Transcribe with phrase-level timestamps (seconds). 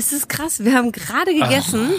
[0.00, 0.64] Es ist krass.
[0.64, 1.90] Wir haben gerade gegessen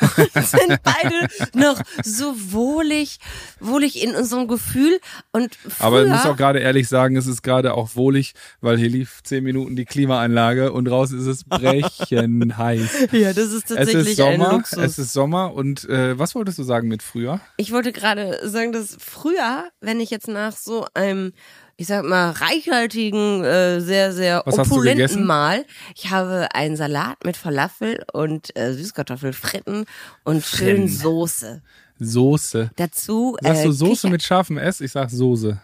[0.00, 3.18] und sind beide noch so wohlig,
[3.58, 5.00] wohlig in unserem Gefühl.
[5.32, 8.78] Und früher, Aber ich muss auch gerade ehrlich sagen, es ist gerade auch wohlig, weil
[8.78, 12.54] hier lief zehn Minuten die Klimaanlage und draußen ist es brechend
[13.12, 14.78] ja, das ist Es tatsächlich ist Sommer, ein Luxus.
[14.78, 17.40] es ist Sommer und äh, was wolltest du sagen mit früher?
[17.56, 21.32] Ich wollte gerade sagen, dass früher, wenn ich jetzt nach so einem,
[21.80, 25.24] ich sag mal, reichhaltigen, äh, sehr, sehr Was opulenten?
[25.24, 25.64] Mahl,
[25.94, 29.86] ich habe einen Salat mit Falafel und äh, Süßkartoffelfritten
[30.24, 30.88] und schön.
[30.88, 31.62] Soße.
[32.00, 32.70] Soße.
[32.76, 34.80] Dazu Sagst äh, du Soße Kicher- mit scharfem S?
[34.80, 35.60] Ich sag Soße.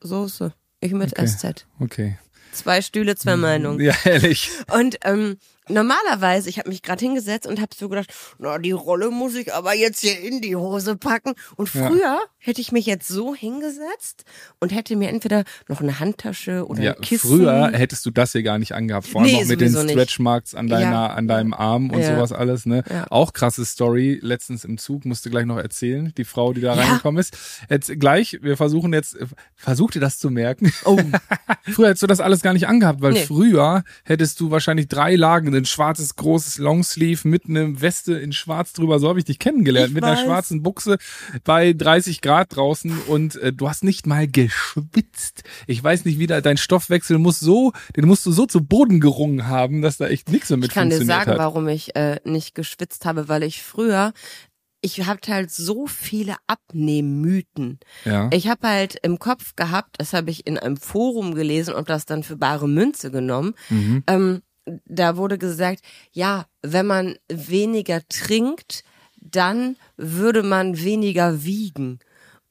[0.00, 0.52] Soße.
[0.80, 1.26] Ich mit Okay.
[1.26, 1.66] SZ.
[1.80, 2.18] Okay.
[2.52, 3.80] Zwei Stühle, zwei Meinungen.
[3.80, 4.50] Ja, ehrlich.
[4.72, 9.10] Und ähm, normalerweise, ich habe mich gerade hingesetzt und habe so gedacht, na, die Rolle
[9.10, 11.34] muss ich aber jetzt hier in die Hose packen.
[11.56, 11.88] Und Ja.
[11.88, 14.24] früher hätte ich mich jetzt so hingesetzt
[14.60, 17.28] und hätte mir entweder noch eine Handtasche oder Ja, ein Kissen.
[17.28, 19.06] früher hättest du das hier gar nicht angehabt.
[19.06, 19.72] Vor allem Nee, auch mit den.
[19.74, 21.06] Stretchmarks an deiner, Ja.
[21.08, 22.14] an deinem Arm und Ja.
[22.14, 22.82] sowas alles, ne?
[22.90, 23.06] Ja.
[23.10, 24.18] Auch krasse Story.
[24.22, 26.12] Letztens im Zug musste gleich noch erzählen.
[26.16, 26.82] Die Frau, die da Ja.
[26.82, 27.36] reingekommen ist.
[27.70, 29.16] Jetzt gleich, wir versuchen jetzt,
[29.54, 30.72] versuch dir das zu merken.
[30.84, 30.98] Oh.
[31.72, 33.24] früher hättest du das alles gar nicht angehabt, weil Nee.
[33.24, 38.72] früher hättest du wahrscheinlich drei Lagen, ein schwarzes, großes Longsleeve mit einem Weste in schwarz
[38.72, 38.98] drüber.
[38.98, 39.88] So habe ich dich kennengelernt.
[39.88, 40.24] Ich mit einer weiß.
[40.24, 40.98] schwarzen Buchse
[41.44, 45.44] bei 30 Grad draußen und äh, du hast nicht mal geschwitzt.
[45.66, 49.00] Ich weiß nicht, wie da dein Stoffwechsel muss so, den musst du so zu Boden
[49.00, 51.38] gerungen haben, dass da echt nichts mehr mit Ich kann dir funktioniert sagen, hat.
[51.38, 54.12] warum ich äh, nicht geschwitzt habe, weil ich früher,
[54.84, 57.78] ich hatte halt so viele Abnehmmythen.
[58.04, 58.28] Ja.
[58.32, 62.04] Ich habe halt im Kopf gehabt, das habe ich in einem Forum gelesen und das
[62.04, 63.54] dann für bare Münze genommen.
[63.70, 64.04] Mhm.
[64.06, 64.42] Ähm,
[64.86, 65.80] da wurde gesagt,
[66.12, 68.84] ja, wenn man weniger trinkt,
[69.20, 71.98] dann würde man weniger wiegen.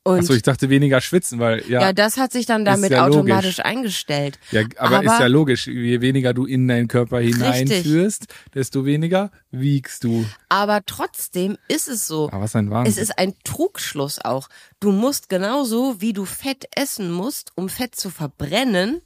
[0.05, 3.05] Und Achso, ich dachte weniger schwitzen, weil ja, ja, das hat sich dann damit ja
[3.05, 3.19] logisch.
[3.19, 4.37] automatisch eingestellt.
[4.51, 9.31] ja aber, ist aber- ja logisch, je weniger du in deinen Körper hineinführst, desto weniger
[9.51, 10.25] wiegst du.
[10.49, 12.27] Aber trotzdem ist es so.
[12.33, 12.91] Aber was ein Wahnsinn.
[12.91, 14.49] Es ist ein Trugschluss auch.
[14.81, 19.01] Du musst genauso, wie du Fett essen musst, um Fett zu verbrennen,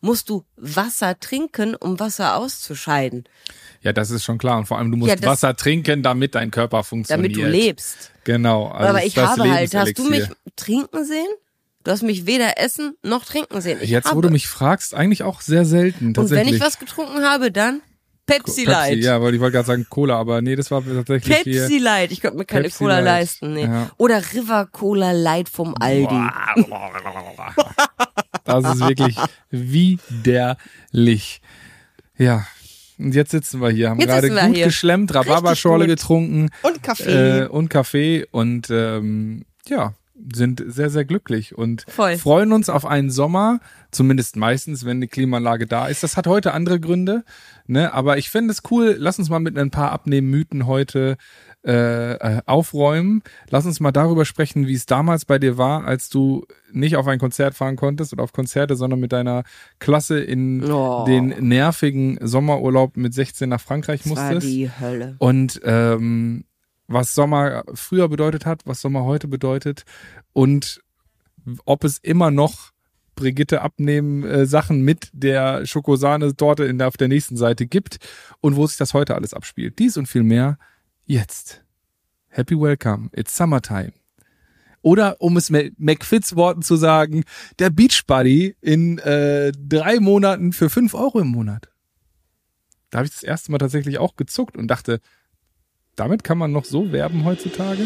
[0.00, 3.24] musst du Wasser trinken, um Wasser auszuscheiden,
[3.82, 4.58] ja, das ist schon klar.
[4.58, 7.34] Und vor allem, du musst Ja, das- Wasser trinken, damit dein Körper funktioniert.
[7.34, 8.10] damit du lebst.
[8.24, 8.66] Genau.
[8.68, 10.24] Also Aber ich habe halt, hast du mich
[10.56, 11.28] trinken sehen?
[11.82, 13.78] Du hast mich weder essen noch trinken sehen.
[13.80, 16.08] Ich Jetzt, habe, wo du mich fragst, eigentlich auch sehr selten.
[16.14, 17.80] und wenn ich was getrunken habe, dann
[18.30, 18.98] Pepsi, Pepsi, Light.
[18.98, 21.36] ja, weil ich wollte gerade sagen Cola, aber nee, das war tatsächlich.
[21.44, 22.12] Pepsi Light.
[22.12, 23.04] Ich konnte mir keine Pepsi Cola Light.
[23.04, 23.54] leisten.
[23.54, 23.64] Nee.
[23.64, 23.90] Ja.
[23.96, 26.20] Oder River Cola Light vom Aldi.
[28.44, 29.16] Das ist wirklich
[29.50, 31.40] widerlich.
[32.18, 32.46] Ja.
[32.98, 34.66] Und jetzt sitzen wir hier, haben Jetzt gerade gut hier.
[34.66, 37.44] geschlemmt, Rhabarberschorle getrunken Und Kaffee.
[37.44, 39.94] äh, und Kaffee und ähm, ja,
[40.34, 42.16] sind sehr, sehr glücklich und Voll.
[42.18, 43.60] freuen uns auf einen Sommer,
[43.90, 46.02] zumindest meistens, wenn die Klimaanlage da ist.
[46.02, 47.24] Das hat heute andere Gründe,
[47.66, 47.92] ne?
[47.92, 48.96] Aber ich finde es cool.
[48.98, 51.16] Lass uns mal mit ein paar Abnehmmythen heute
[51.66, 53.22] äh, äh, aufräumen.
[53.50, 57.06] Lass uns mal darüber sprechen, wie es damals bei dir war, als du nicht auf
[57.06, 59.42] ein Konzert fahren konntest oder auf Konzerte, sondern mit deiner
[59.78, 61.04] Klasse in Oh.
[61.06, 64.46] den nervigen Sommerurlaub mit 16 nach Frankreich das war musstest.
[64.54, 65.16] die Hölle.
[65.18, 66.44] Und ähm,
[66.90, 69.84] was Sommer früher bedeutet hat, was Sommer heute bedeutet
[70.32, 70.82] und
[71.64, 72.72] ob es immer noch
[73.14, 77.98] Brigitte abnehmen äh, Sachen mit der Schokosahne-Torte in der, auf der nächsten Seite gibt
[78.40, 79.78] und wo sich das heute alles abspielt.
[79.78, 80.58] Dies und viel mehr
[81.06, 81.62] jetzt.
[82.28, 83.92] Happy Welcome, it's Summertime.
[84.82, 87.24] Oder um es mit McFits Worten zu sagen,
[87.58, 91.68] der Beach Buddy in äh, drei Monaten für fünf Euro im Monat.
[92.88, 95.00] Da habe ich das erste Mal tatsächlich auch gezuckt und dachte,
[96.00, 97.82] damit kann man noch so werben heutzutage?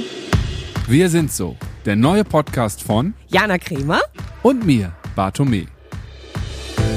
[0.87, 4.03] Wir sind so, der neue Podcast von Jana Kremer?
[4.45, 5.67] und mir, Bartome.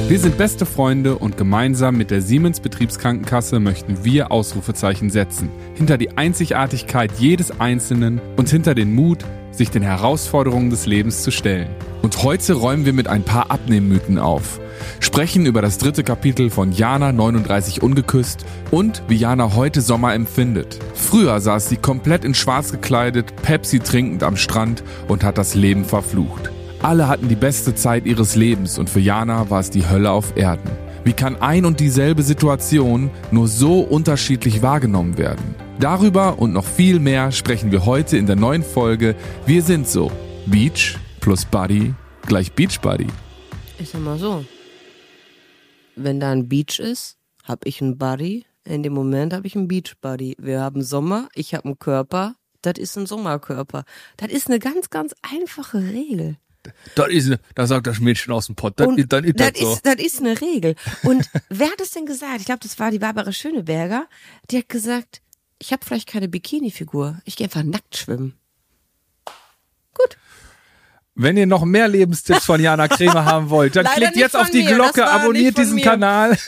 [0.08, 5.50] Wir sind beste Freunde und gemeinsam mit der Siemens Betriebskrankenkasse möchten wir Ausrufezeichen setzen.
[5.74, 9.26] Hinter die Einzigartigkeit jedes Einzelnen und hinter den Mut,
[9.58, 11.70] sich den Herausforderungen des Lebens zu stellen.
[12.02, 14.60] Und heute räumen wir mit ein paar Abnehmmythen auf.
[15.00, 20.80] Sprechen über das dritte Kapitel von Jana 39 Ungeküsst und wie Jana heute Sommer empfindet.
[20.94, 25.86] Früher saß sie komplett in schwarz gekleidet, Pepsi trinkend am Strand und hat das Leben
[25.86, 26.52] verflucht.
[26.82, 30.38] Alle hatten die beste Zeit ihres Lebens und für Jana war es die Hölle auf
[30.38, 30.70] Erden.
[31.04, 35.67] Wie kann ein und dieselbe Situation nur so unterschiedlich wahrgenommen werden?
[35.80, 39.16] Darüber und noch viel mehr sprechen wir heute in der neuen Folge
[39.46, 40.12] Wir sind so.
[40.48, 41.94] Beach plus Buddy
[42.26, 43.08] gleich Beach Buddy.
[43.80, 44.44] Ich sag mal so.
[45.96, 48.46] Wenn da ein Beach ist, hab ich einen Buddy.
[48.66, 50.36] In dem Moment habe ich einen Beach Buddy.
[50.40, 52.36] Wir haben Sommer, ich habe einen Körper.
[52.64, 53.84] Das ist ein Sommerkörper.
[54.18, 56.38] Das ist eine ganz, ganz einfache Regel.
[56.96, 59.62] Das ist, da sagt das Mädchen aus dem Pott, das, ist- dann ist das das
[59.62, 59.74] so.
[59.74, 60.76] ist, das ist eine Regel.
[61.04, 62.40] Und wer hat es denn gesagt?
[62.40, 64.08] Ich glaube, das war die Barbara Schöneberger.
[64.52, 65.22] Die hat gesagt,
[65.60, 67.20] ich habe vielleicht keine Bikini-Figur.
[67.26, 68.38] Ich gehe einfach nackt schwimmen.
[69.94, 70.18] Gut.
[71.20, 74.50] Wenn ihr noch mehr Lebenstipps von Jana Kremer haben wollt, dann Leider klickt jetzt auf
[74.52, 75.84] die mir, Glocke, abonniert diesen mir.
[75.84, 76.38] Kanal.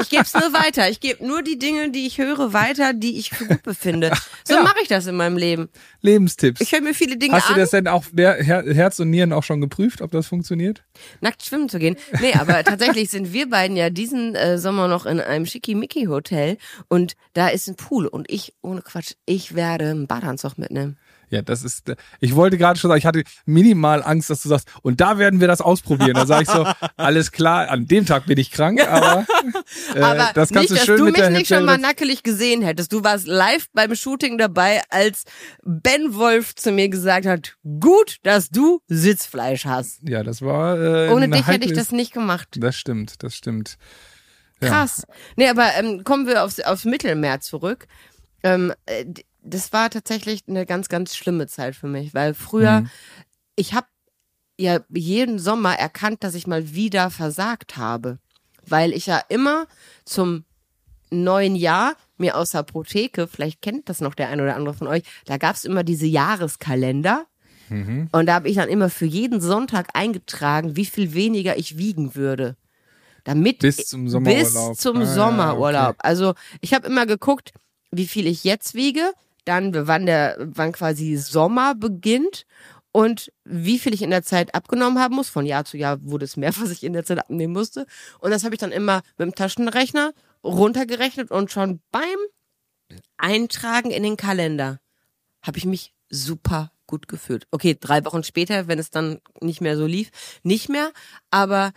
[0.00, 0.88] Ich gebe es nur weiter.
[0.88, 4.10] Ich gebe nur die Dinge, die ich höre, weiter, die ich für gut befinde.
[4.44, 4.62] So Ja.
[4.62, 5.68] mache ich das in meinem Leben.
[6.00, 6.60] Lebenstipps.
[6.60, 9.42] Ich höre mir viele Dinge Hast du an, das denn auch Herz und Nieren auch
[9.42, 10.82] schon geprüft, ob das funktioniert?
[11.20, 11.96] nackt schwimmen zu gehen.
[12.20, 16.56] Nee, aber tatsächlich sind wir beiden ja diesen äh, Sommer noch in einem Schickimicki-Hotel
[16.88, 20.96] und da ist ein Pool und ich, ohne Quatsch, ich werde einen Badeanzug mitnehmen.
[21.30, 21.92] Ja, das ist.
[22.20, 25.40] Ich wollte gerade schon sagen, ich hatte minimal Angst, dass du sagst, und da werden
[25.40, 26.14] wir das ausprobieren.
[26.14, 26.66] Da sage ich so,
[26.96, 29.26] alles klar, an dem Tag bin ich krank, aber,
[29.94, 32.22] äh, Aber das kannst nicht, du dass schön du mit mich nicht schon mal nackelig
[32.22, 32.92] gesehen hättest.
[32.92, 35.24] Du warst live beim Shooting dabei, als
[35.64, 40.00] Ben Wolf zu mir gesagt hat, gut, dass du Sitzfleisch hast.
[40.08, 40.78] Ja, das war.
[40.80, 42.48] Äh, Ohne dich hätte ich das nicht gemacht.
[42.58, 43.76] Das stimmt, das stimmt.
[44.60, 44.68] Ja.
[44.68, 45.04] Krass.
[45.36, 47.86] Nee, aber ähm, kommen wir aufs, aufs Mittelmeer zurück.
[48.42, 49.04] Ähm, äh,
[49.48, 52.90] das war tatsächlich eine ganz, ganz schlimme Zeit für mich, weil früher, Mhm.
[53.56, 53.86] ich habe
[54.58, 58.18] ja jeden Sommer erkannt, dass ich mal wieder versagt habe,
[58.66, 59.66] weil ich ja immer
[60.04, 60.44] zum
[61.10, 64.88] neuen Jahr mir aus der Apotheke, vielleicht kennt das noch der ein oder andere von
[64.88, 67.26] euch, da gab's immer diese Jahreskalender.
[67.68, 68.08] Mhm.
[68.12, 72.14] Und da habe ich dann immer für jeden Sonntag eingetragen, wie viel weniger ich wiegen
[72.14, 72.56] würde.
[73.24, 74.70] Damit Bis zum Sommerurlaub.
[74.72, 75.90] Bis zum Ah, Sommerurlaub.
[75.90, 75.98] okay.
[76.08, 77.52] Also ich habe immer geguckt,
[77.90, 79.12] wie viel ich jetzt wiege,
[79.48, 82.44] dann wann der, wann quasi Sommer beginnt
[82.92, 85.28] und wie viel ich in der Zeit abgenommen haben muss.
[85.28, 87.86] Von Jahr zu Jahr wurde es mehr, was ich in der Zeit abnehmen musste.
[88.20, 90.12] Und das habe ich dann immer mit dem Taschenrechner
[90.44, 92.18] runtergerechnet und schon beim
[93.16, 94.80] Eintragen in den Kalender
[95.42, 97.46] habe ich mich super gut gefühlt.
[97.50, 100.10] Okay, drei Wochen später, wenn es dann nicht mehr so lief,
[100.42, 100.92] nicht mehr,
[101.30, 101.72] aber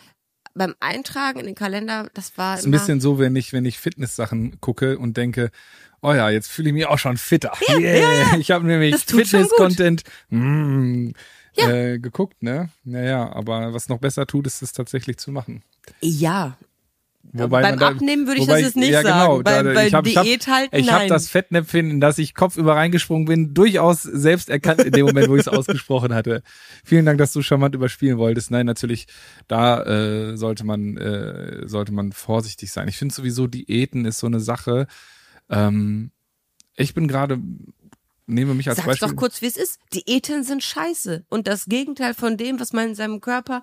[0.53, 3.79] beim Eintragen in den Kalender, das war ist ein bisschen so, wenn ich, wenn ich
[3.79, 5.51] Fitness-Sachen gucke und denke,
[6.01, 7.53] oh ja, jetzt fühle ich mich auch schon fitter.
[7.69, 8.37] Yeah.
[8.37, 9.03] Ich habe nämlich Das.
[9.03, 11.09] Fitness-Content mm,
[11.55, 11.69] Ja.
[11.69, 12.69] äh, geguckt, ne?
[12.83, 15.63] Naja, aber was noch besser tut, ist es tatsächlich zu machen.
[16.01, 16.57] ja.
[17.33, 19.19] Wobei Beim da, Abnehmen würde ich das jetzt nicht ja, sagen.
[19.19, 21.09] Genau, Bei- da, bei ich habe hab, Diät halten, ich hab nein.
[21.09, 25.35] das Fettnäpfchen, in das ich kopfüber reingesprungen bin, durchaus selbst erkannt in dem Moment, wo
[25.35, 26.43] ich es ausgesprochen hatte.
[26.83, 28.51] Vielen Dank, dass du charmant überspielen wolltest.
[28.51, 29.07] Nein, natürlich,
[29.47, 32.87] da äh, sollte man äh, sollte man vorsichtig sein.
[32.87, 34.87] Ich finde sowieso Diäten ist so eine Sache.
[35.49, 36.11] Ähm,
[36.75, 37.39] ich bin gerade
[38.31, 39.09] nehme mich als Sag's Beispiel.
[39.09, 39.79] doch kurz, wie es ist.
[39.93, 41.25] Diäten sind scheiße.
[41.29, 43.61] Und das Gegenteil von dem, was man in seinem Körper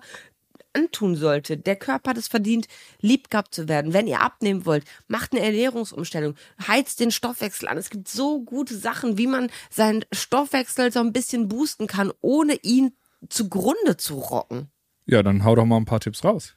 [0.73, 1.57] antun sollte.
[1.57, 2.67] Der Körper hat es verdient,
[3.01, 3.93] lieb gehabt zu werden.
[3.93, 6.35] Wenn ihr abnehmen wollt, macht eine Ernährungsumstellung,
[6.67, 7.77] heizt den Stoffwechsel an.
[7.77, 12.55] Es gibt so gute Sachen, wie man seinen Stoffwechsel so ein bisschen boosten kann, ohne
[12.61, 12.93] ihn
[13.29, 14.69] zugrunde zu rocken.
[15.05, 16.55] Ja, dann hau doch mal ein paar Tipps raus.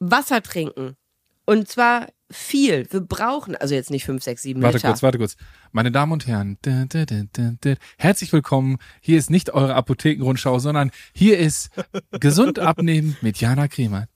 [0.00, 0.96] Wasser trinken.
[1.46, 2.86] Und zwar viel.
[2.90, 4.88] Wir brauchen, also jetzt nicht fünf, sechs, sieben Warte Liter.
[4.88, 5.36] kurz, warte kurz.
[5.72, 8.78] Meine Damen und Herren, da, da, da, herzlich willkommen.
[9.00, 11.70] Hier ist nicht eure Apothekenrundschau, sondern hier ist
[12.12, 14.06] Gesund abnehmen mit Jana Kremer.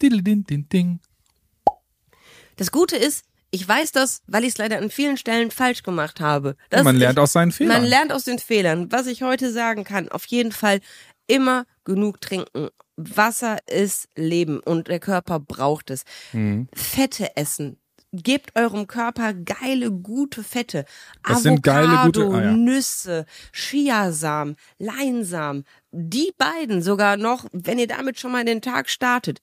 [2.56, 6.20] Das Gute ist, ich weiß das, weil ich es leider an vielen Stellen falsch gemacht
[6.20, 6.56] habe.
[6.70, 7.82] Das Man lernt ich, aus seinen Fehlern.
[7.82, 8.90] Man lernt aus den Fehlern.
[8.90, 10.80] Was ich heute sagen kann, auf jeden Fall
[11.26, 12.68] immer genug trinken.
[12.96, 16.04] Wasser ist Leben und der Körper braucht es.
[16.32, 16.68] Mhm.
[16.72, 17.76] Fette essen.
[18.16, 20.84] Gebt eurem Körper geile, gute Fette.
[21.26, 22.52] Das sind geile, Avocado, gute- ah, ja.
[22.52, 25.64] Nüsse, Chiasamen, Leinsamen.
[25.90, 29.40] Die beiden sogar noch, wenn ihr damit schon mal in den Tag startet,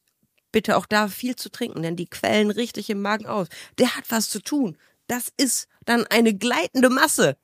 [0.51, 3.47] bitte auch da viel zu trinken, denn die quellen richtig im Magen aus.
[3.77, 4.77] Der hat was zu tun.
[5.07, 7.35] Das ist dann eine gleitende Masse.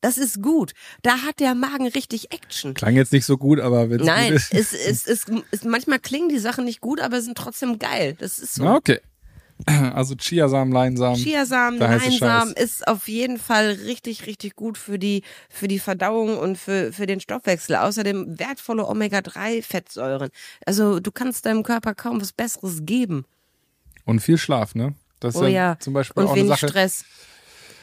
[0.00, 0.72] Das ist gut.
[1.02, 2.74] Da hat der Magen richtig Action.
[2.74, 4.52] Klang jetzt nicht so gut, aber wenn Nein, gut ist.
[4.52, 8.14] es, es, es, es, manchmal klingen die Sachen nicht gut, aber sind trotzdem geil.
[8.18, 8.64] Das ist so.
[8.64, 9.00] Na, okay.
[9.94, 11.16] Also Chiasamen, Leinsamen.
[11.16, 16.58] Chiasamen, Leinsamen ist auf jeden Fall richtig, richtig gut für die, für die Verdauung und
[16.58, 17.76] für, für den Stoffwechsel.
[17.76, 20.30] Außerdem wertvolle Omega-3-Fettsäuren.
[20.66, 23.24] Also du kannst deinem Körper kaum was Besseres geben.
[24.04, 24.94] Und viel Schlaf, ne?
[25.20, 25.78] Das ist Oh ja, ja.
[25.78, 26.68] zum Beispiel Und auch wenig Sache.
[26.68, 27.04] Stress.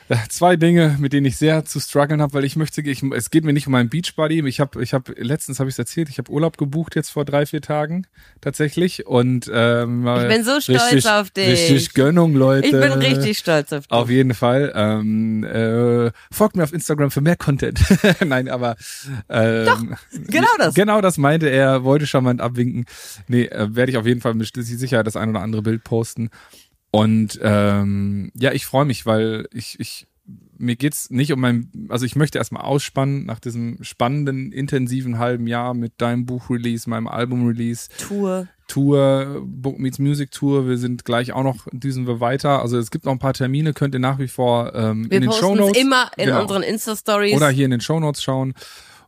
[0.30, 3.44] Zwei Dinge, mit denen ich sehr zu strugglen habe, weil ich möchte, ich, es geht
[3.44, 4.48] mir nicht um meinen Beachbuddy.
[4.48, 7.26] Ich habe, ich habe letztens habe ich es erzählt, ich habe Urlaub gebucht jetzt vor
[7.26, 8.08] drei vier Tagen
[8.42, 11.48] tatsächlich und ähm, Ich bin so stolz richtig, auf dich.
[11.48, 12.68] Richtig Gönnung, Leute.
[12.68, 13.92] Ich bin richtig stolz auf dich.
[13.92, 14.72] Auf jeden Fall.
[14.76, 17.80] Ähm, äh, folgt mir auf Instagram für mehr Content.
[18.26, 18.76] Nein, aber
[19.30, 19.96] ähm,
[20.28, 20.74] genau das.
[20.74, 22.86] Genau das meinte er, wollte charmant abwinken.
[23.28, 26.30] Nee, äh, werde ich auf jeden Fall mit Sicherheit das ein oder andere Bild posten.
[26.96, 30.06] Und ähm, ja, ich freue mich, weil ich, ich
[30.60, 35.48] mir geht's nicht um mein, also ich möchte erstmal ausspannen nach diesem spannenden, intensiven halben
[35.48, 37.90] Jahr mit deinem Buch-Release, meinem Album-Release.
[37.98, 38.48] Tour.
[38.68, 40.68] Tour, Book Meets Music Tour.
[40.68, 42.62] Wir sind gleich auch noch, düsen wir weiter.
[42.62, 45.22] Also es gibt noch ein paar Termine, könnt ihr nach wie vor ähm, Wir in
[45.24, 45.76] den posten Shownotes.
[45.76, 46.42] es immer in Genau.
[46.44, 47.36] unseren Insta-Stories.
[47.36, 48.54] Oder hier in den Shownotes schauen.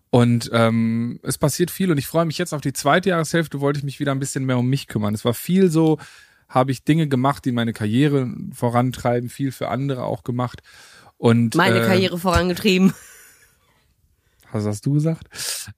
[0.10, 3.77] Und ähm, es passiert viel und ich freue mich jetzt auf die zweite Jahreshälfte, wollte
[3.77, 5.13] ich mich wieder ein bisschen mehr um mich kümmern.
[5.13, 6.00] Es war viel so,
[6.48, 10.62] habe ich Dinge gemacht, die meine Karriere vorantreiben, viel für andere auch gemacht.
[11.18, 12.94] Und Meine äh, Karriere vorangetrieben.
[14.52, 15.28] Was hast du gesagt?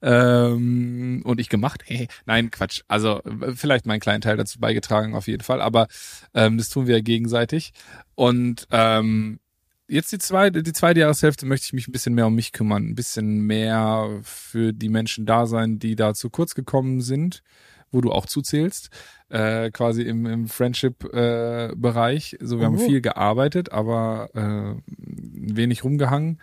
[0.02, 1.82] Ähm, und ich gemacht?
[1.86, 2.82] Hey, nein, Quatsch.
[2.86, 3.20] Also
[3.54, 5.60] vielleicht meinen kleinen Teil dazu beigetragen, auf jeden Fall.
[5.60, 5.88] Aber
[6.32, 7.72] ähm, das tun wir ja gegenseitig.
[8.14, 9.40] Und ähm,
[9.88, 12.90] jetzt die zweite, die zweite Jahreshälfte möchte ich mich ein bisschen mehr um mich kümmern,
[12.90, 17.42] ein bisschen mehr für die Menschen da sein, die da zu kurz gekommen sind,
[17.90, 18.90] wo du auch zuzählst,
[19.30, 21.72] äh, quasi im, im Friendship-Bereich.
[21.72, 22.36] Äh, Bereich.
[22.40, 22.86] so, wir haben Oh.
[22.86, 26.40] viel gearbeitet, aber äh, wenig rumgehangen.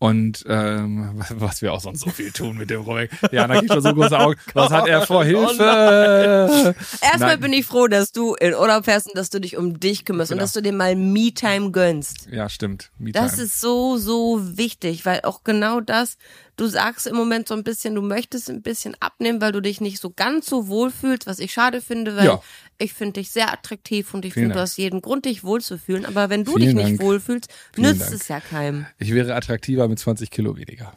[0.00, 3.10] Und ähm, was- wir auch sonst so viel tun mit dem Romek.
[3.32, 4.38] Ja, da kriegt schon so große Augen.
[4.54, 5.22] Was hat er vor?
[5.22, 6.74] Oh Hilfe!
[7.02, 7.40] Erstmal Nein.
[7.40, 10.30] bin ich froh, dass du in Urlaub fährst und dass du dich um dich kümmerst
[10.30, 10.44] und Genau.
[10.44, 12.28] dass du dir mal Me-Time gönnst.
[12.30, 12.90] Ja, stimmt.
[12.98, 16.16] Das ist so, so wichtig, weil auch genau das,
[16.56, 19.80] du sagst im Moment so ein bisschen, du möchtest ein bisschen abnehmen, weil du dich
[19.80, 22.42] nicht so ganz so wohl fühlst, was ich schade finde, weil Ja.
[22.78, 26.06] Ich finde dich sehr attraktiv und ich finde, du hast jeden Grund, dich wohlzufühlen.
[26.06, 27.00] Aber wenn du Vielen dich nicht Dank.
[27.00, 28.14] wohlfühlst, Vielen nützt Dank.
[28.14, 28.86] es ja keinem.
[28.98, 30.96] Ich wäre attraktiver mit 20 Kilo weniger.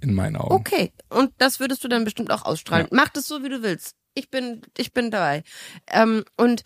[0.00, 0.54] In meinen Augen.
[0.54, 2.88] Okay, und das würdest du dann bestimmt auch ausstrahlen.
[2.90, 3.94] Mach das so, wie du willst.
[4.14, 5.42] Ich bin, ich bin dabei.
[5.90, 6.62] Ähm, und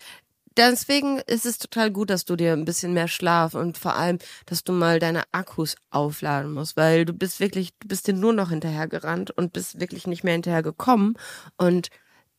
[0.57, 4.17] deswegen ist es total gut, dass du dir ein bisschen mehr Schlaf und vor allem,
[4.47, 8.33] dass du mal deine Akkus aufladen musst, weil du bist wirklich, du bist dir nur
[8.33, 11.17] noch hinterhergerannt und bist wirklich nicht mehr hinterhergekommen
[11.57, 11.89] und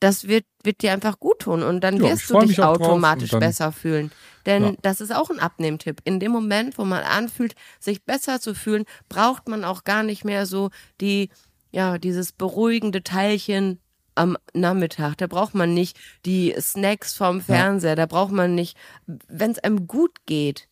[0.03, 3.71] das wird, wird dir einfach gut tun und dann Ja, wirst du dich automatisch besser
[3.71, 4.11] fühlen.
[4.47, 4.73] Denn Ja.
[4.83, 6.01] das ist auch ein Abnehmtipp.
[6.05, 10.25] In dem Moment, wo man anfühlt, sich besser zu fühlen, braucht man auch gar nicht
[10.25, 11.31] mehr so die,
[11.71, 13.79] ja, dieses beruhigende Teilchen
[14.17, 15.19] am Nachmittag.
[15.19, 17.95] Da braucht man nicht die Snacks vom Fernseher.
[17.95, 20.67] Da braucht man nicht, wenn es einem gut geht,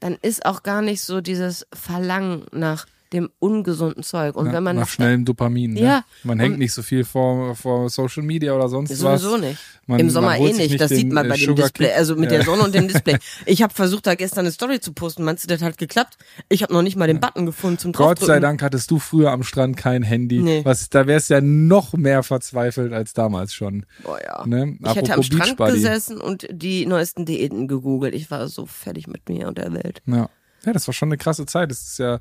[0.00, 4.36] dann ist auch gar nicht so dieses Verlangen nach dem ungesunden Zeug.
[4.36, 5.74] Und Ja, wenn man nach schnellem Dopamin.
[5.74, 5.80] Ne?
[5.80, 6.04] Ja.
[6.22, 9.40] Man hängt nicht so viel vor, vor Social Media oder sonst Sowieso was.
[9.40, 9.58] nicht.
[9.86, 10.80] Man- Im Sommer eh nicht.
[10.80, 11.96] Das sieht man äh, bei dem Sugar Display, Kick.
[11.96, 12.38] also mit Ja.
[12.38, 13.16] der Sonne und dem Display.
[13.46, 15.24] Ich habe versucht, da gestern eine Story zu posten.
[15.24, 16.18] Meinst du, das hat geklappt?
[16.48, 18.38] Ich habe noch nicht mal den Button gefunden zum Gott sei.
[18.38, 20.38] Dank hattest du früher am Strand kein Handy.
[20.40, 20.60] Nee.
[20.64, 23.84] Was, da wär's ja noch mehr verzweifelt als damals schon.
[24.04, 24.46] Boah, ja.
[24.46, 24.76] Ne?
[24.84, 28.14] Ich hätte am Strand gesessen und die neuesten Diäten gegoogelt.
[28.14, 30.02] Ich war so fertig mit mir und der Welt.
[30.06, 30.28] Ja.
[30.64, 31.70] Ja, das war schon eine krasse Zeit.
[31.70, 32.18] Das ist ja,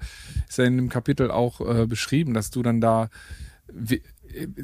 [0.48, 3.10] ist ja in dem Kapitel auch äh, beschrieben, dass du dann da,
[3.72, 4.02] wie,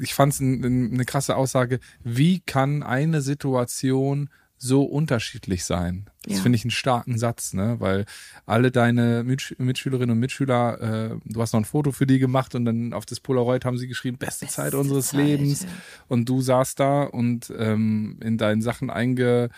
[0.00, 6.06] ich fand es ein, ein, eine krasse Aussage, wie kann eine Situation so unterschiedlich sein?
[6.24, 6.42] Das Ja.
[6.42, 7.76] finde ich einen starken Satz, ne?
[7.78, 8.06] Weil
[8.46, 12.54] alle deine Mitsch Mitschülerinnen und Mitschüler, äh, du hast noch ein Foto für die gemacht
[12.54, 15.66] und dann auf das Polaroid haben sie geschrieben, beste, Zeit unseres Zeit, Lebens.
[16.08, 19.52] Und du saßt da und ähm, in deinen Sachen eingeklammert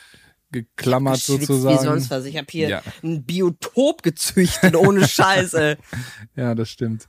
[0.51, 1.79] Geschwitzt sozusagen.
[1.79, 2.25] Wie sonst was.
[2.25, 2.83] Ich habe hier Ja.
[3.03, 5.77] ein Biotop gezüchtet, ohne Scheiße.
[6.37, 7.09] Ja, das stimmt.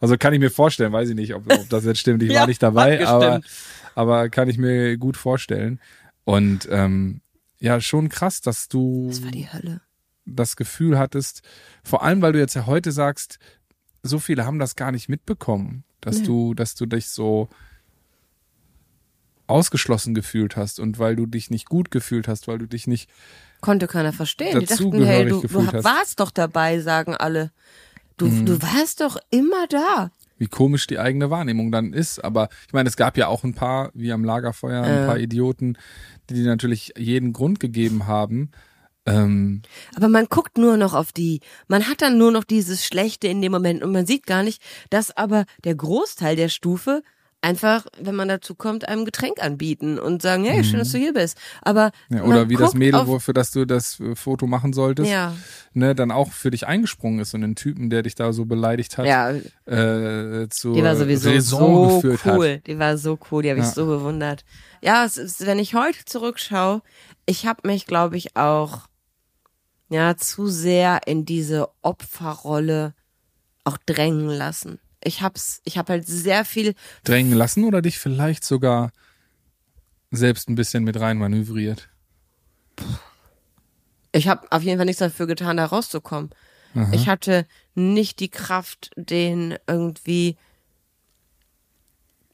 [0.00, 2.22] Also kann ich mir vorstellen, weiß ich nicht, ob, ob das jetzt stimmt.
[2.22, 3.40] Ich Ja, war nicht dabei, aber,
[3.94, 5.80] aber kann ich mir gut vorstellen.
[6.24, 7.20] Und ähm,
[7.58, 9.80] ja, schon krass, dass du Das war die Hölle.
[10.26, 11.42] das Gefühl hattest,
[11.82, 13.38] vor allem weil du jetzt ja heute sagst,
[14.02, 16.26] so viele haben das gar nicht mitbekommen, dass Nee.
[16.26, 17.48] du, dass du dich so
[19.48, 23.08] ausgeschlossen gefühlt hast und weil du dich nicht gut gefühlt hast, weil du dich nicht
[23.60, 24.60] Konnte keiner verstehen.
[24.60, 27.50] Die dachten, hey, du, du warst doch dabei, sagen alle.
[28.16, 30.10] Du, du warst doch immer da.
[30.38, 32.22] wie komisch die eigene Wahrnehmung dann ist.
[32.24, 35.06] Aber ich meine, es gab ja auch ein paar, wie am Lagerfeuer, ein Äh.
[35.06, 35.76] paar Idioten,
[36.30, 38.50] die dir natürlich jeden Grund gegeben haben.
[39.06, 39.62] Ähm,
[39.96, 41.40] Aber man guckt nur noch auf die.
[41.66, 44.62] Man hat dann nur noch dieses Schlechte in dem Moment und man sieht gar nicht,
[44.90, 47.02] dass aber der Großteil der Stufe
[47.40, 51.12] einfach, wenn man dazu kommt, einem Getränk anbieten und sagen, hey, schön, dass du hier
[51.12, 51.38] bist.
[51.62, 55.34] Aber ja, oder wie das Mädel, wofür das du das äh, Foto machen solltest, Ja,
[55.72, 58.98] ne, dann auch für dich eingesprungen ist und den Typen, der dich da so beleidigt
[58.98, 62.54] hat, ja, äh, zu die war sowieso Raison so geführt cool.
[62.54, 62.66] hat.
[62.66, 63.72] Die war so cool, die habe ich Ja.
[63.72, 64.44] so bewundert.
[64.82, 66.82] Ja, ist, wenn ich heute zurückschaue,
[67.26, 68.88] ich habe mich, glaube ich, auch
[69.90, 72.94] ja zu sehr in diese Opferrolle
[73.64, 74.80] auch drängen lassen.
[75.04, 76.74] Ich hab's, ich habe halt sehr viel
[77.04, 78.90] Drängen lassen oder dich vielleicht sogar
[80.10, 81.88] selbst ein bisschen mit rein manövriert.
[84.12, 86.30] Ich habe auf jeden Fall nichts dafür getan, da rauszukommen.
[86.92, 90.36] Ich hatte nicht die Kraft, den irgendwie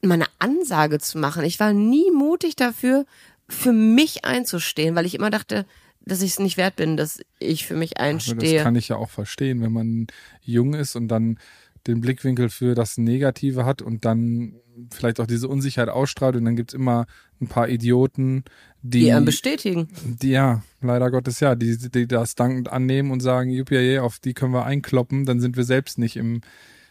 [0.01, 1.43] meine Ansage zu machen.
[1.43, 3.05] Ich war nie mutig dafür,
[3.49, 5.65] für mich einzustehen, weil ich immer dachte,
[6.01, 8.55] dass ich es nicht wert bin, dass ich für mich Also einstehe.
[8.55, 10.07] das kann ich ja auch verstehen, wenn man
[10.41, 11.39] jung ist und dann
[11.87, 14.55] den Blickwinkel für das Negative hat und dann
[14.91, 17.05] vielleicht auch diese Unsicherheit ausstrahlt und dann gibt's immer
[17.41, 18.43] ein paar Idioten,
[18.81, 19.87] die, die einen bestätigen.
[20.03, 24.33] die ja, leider Gottes ja, die, die das dankend annehmen und sagen, juppie, auf die
[24.33, 26.41] können wir einkloppen, dann sind wir selbst nicht im,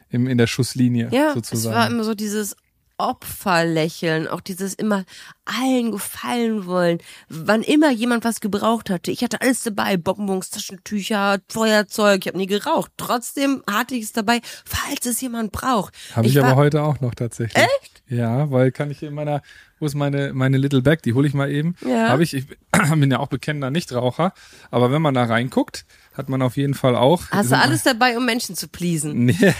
[0.08, 1.74] im in der Schusslinie Ja, sozusagen.
[1.74, 2.56] es war immer so dieses
[2.98, 5.04] Opferlächeln, auch dieses immer
[5.44, 6.98] allen gefallen wollen.
[7.28, 12.38] Wann immer jemand was gebraucht hatte, ich hatte alles dabei, Bonbons, Taschentücher, Feuerzeug, ich habe
[12.38, 12.92] nie geraucht.
[12.96, 15.94] Trotzdem hatte ich es dabei, falls es jemand braucht.
[16.14, 17.62] Habe ich, war- aber heute auch noch tatsächlich.
[17.62, 17.93] Echt?
[18.08, 19.42] Ja, weil kann ich in meiner,
[19.80, 21.74] wo ist meine, meine Little Bag, die hole ich mal eben.
[21.86, 22.10] Ja.
[22.10, 22.46] Habe ich, ich
[22.94, 24.34] bin ja auch bekennender Nichtraucher,
[24.70, 27.30] aber wenn man da reinguckt, hat man auf jeden Fall auch.
[27.30, 29.24] Hast du alles dabei, um Menschen zu pleasen?
[29.24, 29.54] Nee,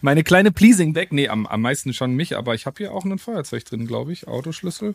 [0.00, 3.04] meine kleine Pleasing Bag, nee, am, am meisten schon mich, aber ich habe hier auch
[3.04, 4.94] ein Feuerzeug drin, glaube ich, Autoschlüssel.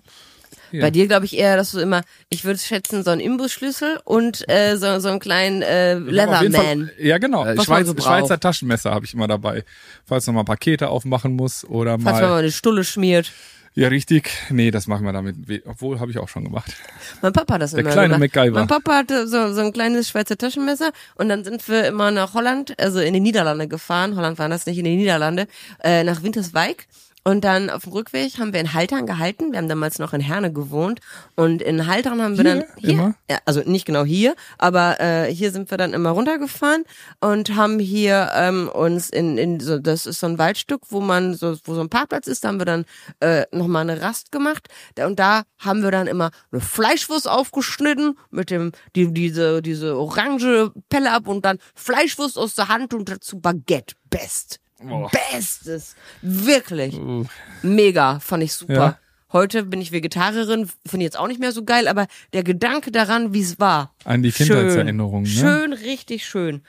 [0.74, 0.82] Ja.
[0.82, 4.44] Bei dir glaube ich eher, dass du immer, ich würde schätzen, so einen Imbusschlüssel und
[4.50, 6.90] äh, so, so einen kleinen äh, Leatherman.
[6.98, 7.46] Ja, genau.
[7.46, 7.94] Man Schweiz, so.
[7.96, 9.66] Schweizer Taschenmesser habe ich immer dabei.
[10.04, 12.30] Falls man mal Pakete aufmachen muss oder Falls man mal.
[12.30, 13.32] mal eine Stulle schmiert.
[13.76, 14.30] Ja, richtig.
[14.50, 15.36] Nee, das machen wir damit.
[15.66, 16.74] Obwohl, habe ich auch schon gemacht.
[17.22, 18.36] Mein Papa hat das Der immer kleine gemacht.
[18.36, 18.60] MacGyver.
[18.60, 22.34] Mein Papa hatte so, so ein kleines Schweizer Taschenmesser und dann sind wir immer nach
[22.34, 24.16] Holland, also in die Niederlande gefahren.
[24.16, 25.48] Holland waren das nicht, in die Niederlande,
[25.84, 26.88] äh, nach Winterswijk.
[27.24, 29.52] Und dann auf dem Rückweg haben wir in Haltern gehalten.
[29.52, 31.00] Wir haben damals noch in Herne gewohnt.
[31.36, 32.56] Und in Haltern haben wir Hier?
[32.56, 33.16] dann hier, Immer?
[33.30, 36.84] ja, also nicht genau hier, aber äh, hier sind wir dann immer runtergefahren
[37.22, 41.34] und haben hier ähm, uns in, in so, das ist so ein Waldstück, wo man
[41.34, 42.86] so, wo so ein Parkplatz ist, da haben wir dann
[43.22, 44.68] äh, nochmal eine Rast gemacht.
[45.00, 50.72] Und da haben wir dann immer eine Fleischwurst aufgeschnitten mit dem, die, diese, diese orange
[50.90, 53.96] Pelle ab und dann Fleischwurst aus der Hand und dazu Baguette.
[54.10, 54.60] Best.
[54.88, 55.10] Boah.
[55.32, 55.96] Bestes.
[56.22, 56.96] Wirklich.
[56.98, 57.26] Uh,
[57.62, 58.20] Mega.
[58.20, 58.74] Fand ich super.
[58.74, 59.00] Ja.
[59.32, 62.92] Heute bin ich Vegetarierin, finde ich jetzt auch nicht mehr so geil, aber der Gedanke
[62.92, 63.96] daran, wie es war.
[64.04, 64.48] An die schön.
[64.48, 65.30] Kindheitserinnerungen, ne?
[65.30, 66.62] Schön, richtig schön.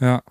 [0.00, 0.22] Ja.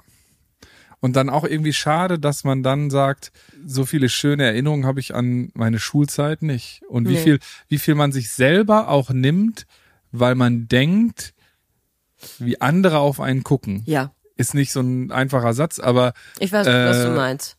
[1.00, 3.32] Und dann auch irgendwie schade, dass man dann sagt,
[3.66, 6.82] so viele schöne Erinnerungen habe ich an meine Schulzeit nicht.
[6.88, 7.24] Und wie Nee.
[7.24, 9.66] viel, wie viel man sich selber auch nimmt,
[10.12, 11.34] weil man denkt,
[12.40, 13.82] wie andere auf einen gucken.
[13.86, 17.58] Ja, Ist nicht so ein einfacher Satz, aber ich weiß, was Äh, du meinst.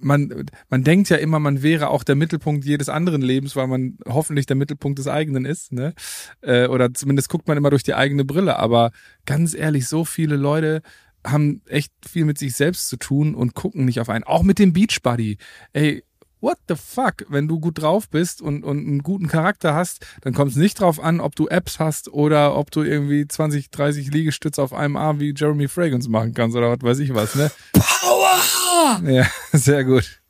[0.00, 3.98] man, man denkt ja immer, man wäre auch der Mittelpunkt jedes anderen Lebens, weil man
[4.06, 5.94] hoffentlich der Mittelpunkt des eigenen ist, ne?
[6.42, 8.56] Äh, oder zumindest guckt man immer durch die eigene Brille.
[8.58, 8.90] Aber
[9.26, 10.82] ganz ehrlich, so viele Leute
[11.26, 14.24] haben echt viel mit sich selbst zu tun und gucken nicht auf einen.
[14.24, 15.38] Auch mit dem Beachbuddy.
[15.72, 16.04] Ey,
[16.44, 17.24] what the fuck?
[17.28, 20.78] Wenn du gut drauf bist und, und einen guten Charakter hast, dann kommt es nicht
[20.78, 24.96] drauf an, ob du Apps hast oder ob du irgendwie 20, 30 Liegestütze auf einem
[24.96, 27.50] Arm wie Jeremy Fragrance machen kannst oder was weiß ich was, ne?
[27.72, 29.00] Power!
[29.10, 30.20] Ja, sehr gut.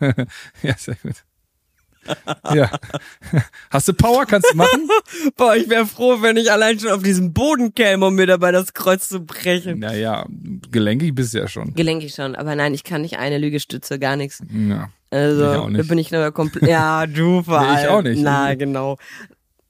[0.62, 1.24] ja, sehr gut.
[2.52, 2.68] Ja.
[3.70, 4.26] Hast du Power?
[4.26, 4.88] Kannst du machen?
[5.36, 8.50] Boah, ich wäre froh, wenn ich allein schon auf diesen Boden käme, um mir dabei
[8.50, 9.78] das Kreuz zu brechen.
[9.78, 10.26] Naja,
[10.72, 11.74] gelenkig bist du ja schon.
[11.74, 14.42] Gelenkig schon, aber nein, ich kann nicht eine Lügestütze, gar nichts.
[14.50, 14.90] Ja.
[15.12, 15.78] Also, Ich auch nicht.
[15.84, 16.68] da bin ich aber komplett.
[16.68, 18.22] Ja, du vor Nee, ich auch nicht.
[18.22, 18.96] Na, genau.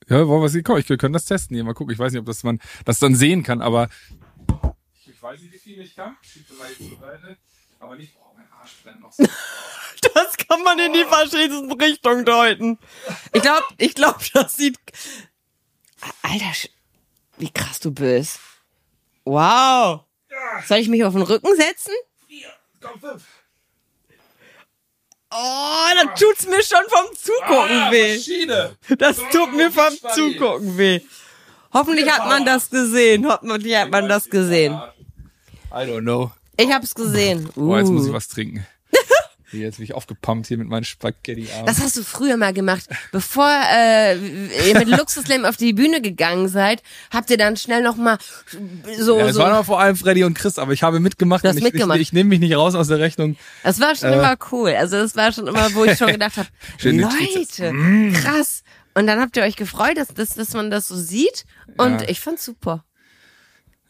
[0.09, 0.63] Ja, wollen wir sehen?
[0.63, 1.65] Komm, ich, wir können das testen hier.
[1.65, 1.93] Mal gucken.
[1.93, 3.89] Ich weiß nicht, ob das man das dann sehen kann, aber.
[5.05, 6.17] Ich weiß nicht, wie viel ich kann.
[6.23, 7.37] Ich jetzt zur Seite.
[7.81, 9.25] Aber nicht, oh, mein Arsch brennt noch so.
[10.15, 12.79] Das kann man in die verschiedensten Richtungen deuten.
[13.33, 14.77] Ich glaube, ich glaube, das sieht.
[16.23, 16.69] Alter,
[17.39, 18.41] wie krass du bist.
[19.25, 20.05] Wow.
[20.67, 21.93] Soll ich mich auf den Rücken setzen?
[22.27, 22.49] Vier,
[22.81, 23.25] komm, fünf.
[25.35, 28.17] Oh, da tut's mir schon vom Zugucken Ah, weh.
[28.17, 28.77] Maschine.
[28.99, 29.97] Das tut mir vom.
[30.15, 31.01] Zugucken weh.
[31.73, 33.27] Hoffentlich hat man das gesehen.
[33.27, 34.75] Hoffentlich hat man das gesehen.
[35.71, 36.31] I don't know.
[36.59, 37.49] Ich hab's gesehen.
[37.57, 38.15] Oh, jetzt muss ich Uh.
[38.15, 38.67] was trinken.
[39.53, 41.67] Hier, Jetzt bin ich aufgepumpt hier mit meinen Spaghetti-Armen.
[41.67, 42.85] Das hast du früher mal gemacht.
[43.13, 44.17] Bevor äh,
[44.69, 48.19] ihr mit Luxusleben auf die Bühne gegangen seid, habt ihr dann schnell noch mal
[48.99, 51.45] so Ja, es so waren aber vor allem Freddy und Chris, aber ich habe mitgemacht
[51.45, 51.97] Du hast ich, mitgemacht.
[51.97, 53.37] ich, ich nehme mich nicht raus aus der Rechnung.
[53.63, 54.71] Das war schon immer cool.
[54.71, 56.49] Also das war schon immer, wo ich schon gedacht habe.
[56.83, 58.63] Leute, krass.
[58.95, 61.45] Und dann habt ihr euch gefreut, dass, dass, dass man das so sieht.
[61.77, 62.09] Und Ja.
[62.09, 62.85] ich fand's super.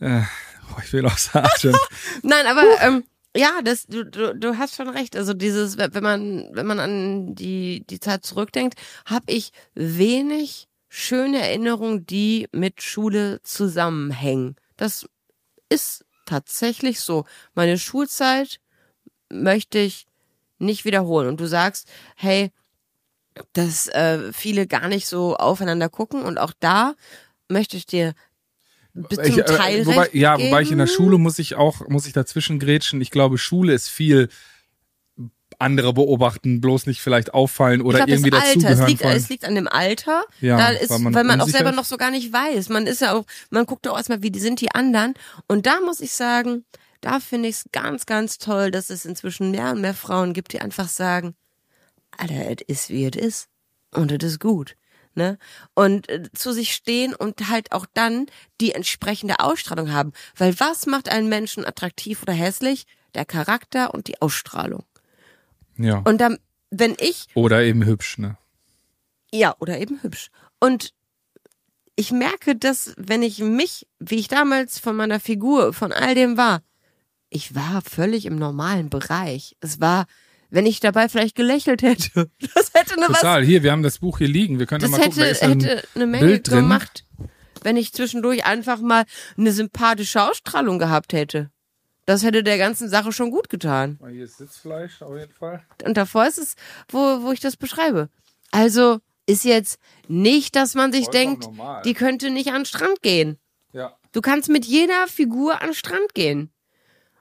[0.00, 0.20] Äh,
[0.70, 1.74] oh, ich will aus Atem.
[2.22, 3.04] Nein, aber ähm,
[3.36, 5.16] ja, das, du, du, du hast schon recht.
[5.16, 11.40] Also dieses, wenn man, wenn man an die, die Zeit zurückdenkt, habe ich wenig schöne
[11.40, 14.56] Erinnerungen, die mit Schule zusammenhängen.
[14.76, 15.06] Das
[15.70, 17.24] ist tatsächlich so.
[17.54, 18.60] Meine Schulzeit
[19.30, 20.06] möchte ich
[20.58, 21.28] nicht wiederholen.
[21.28, 22.52] Und du sagst, hey,
[23.54, 26.94] dass äh, viele gar nicht so aufeinander gucken und auch da
[27.48, 28.14] möchte ich dir
[28.94, 30.96] zum Ich, äh, Teil wobei, ja, wobei ich in der geben.
[30.96, 33.00] Schule muss ich auch, muss ich dazwischen grätschen.
[33.00, 34.28] Ich glaube, Schule ist viel
[35.58, 39.44] andere beobachten, bloß nicht vielleicht auffallen oder glaub, irgendwie das Alter, es liegt, es liegt
[39.44, 42.10] an dem Alter, Ja, da ist, weil man weil man auch selber noch so gar
[42.10, 42.68] nicht weiß.
[42.68, 45.14] Man ist ja auch, man guckt auch erstmal, wie sind die anderen.
[45.46, 46.64] Und da muss ich sagen,
[47.00, 50.52] da finde ich es ganz, ganz toll, dass es inzwischen mehr und mehr Frauen gibt,
[50.52, 51.34] die einfach sagen,
[52.16, 53.48] Alter, es ist wie es ist.
[53.94, 54.74] Und es ist gut.
[55.14, 55.38] Ne?
[55.74, 58.26] Und äh, zu sich stehen und halt auch dann
[58.60, 60.12] die entsprechende Ausstrahlung haben.
[60.36, 62.86] Weil was macht einen Menschen attraktiv oder hässlich?
[63.14, 64.84] Der Charakter und die Ausstrahlung.
[65.76, 65.98] ja.
[65.98, 66.38] Und dann,
[66.70, 68.38] wenn ich Oder eben hübsch, ne?
[69.32, 70.30] ja, oder eben hübsch.
[70.60, 70.94] Und
[71.96, 76.36] ich merke, dass wenn ich mich, wie ich damals von meiner Figur, von all dem
[76.36, 76.62] war,
[77.28, 79.56] ich war völlig im normalen Bereich.
[79.60, 80.06] Es war,
[80.52, 83.42] wenn ich dabei vielleicht gelächelt hätte, das hätte eine was, Total.
[83.42, 84.58] Hier, wir haben das Buch hier liegen.
[84.58, 86.58] Wir können das mal gucken, da hätte, ist ein hätte eine Menge Bild drin.
[86.58, 87.06] gemacht,
[87.62, 89.04] wenn ich zwischendurch einfach mal
[89.38, 91.50] eine sympathische Ausstrahlung gehabt hätte.
[92.04, 93.98] Das hätte der ganzen Sache schon gut getan.
[94.10, 95.64] Hier ist Sitzfleisch auf jeden Fall.
[95.84, 96.54] Und davor ist es,
[96.88, 98.10] wo, wo ich das beschreibe.
[98.50, 101.80] Also ist jetzt nicht, dass man sich denkt, normal.
[101.82, 103.38] die könnte nicht an den Strand gehen.
[103.72, 103.96] Ja.
[104.10, 106.50] Du kannst mit jeder Figur an den Strand gehen.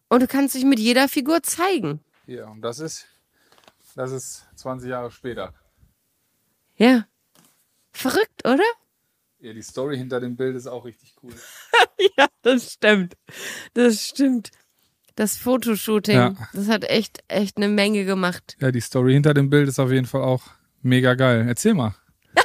[0.10, 2.02] Und du kannst dich mit jeder Figur zeigen.
[2.26, 3.06] Hier, und das ist,
[3.96, 5.54] das ist 20 Jahre später.
[6.76, 7.06] Ja.
[7.92, 8.64] Verrückt, oder?
[9.40, 11.34] Ja, die Story hinter dem Bild ist auch richtig cool.
[12.18, 13.16] Ja, das stimmt.
[13.76, 14.50] Das stimmt.
[15.16, 16.36] Das Fotoshooting, Ja.
[16.54, 18.56] das hat echt, echt eine Menge gemacht.
[18.60, 20.42] Ja, die Story hinter dem Bild ist auf jeden Fall auch
[20.82, 21.46] mega geil.
[21.48, 21.94] Erzähl mal.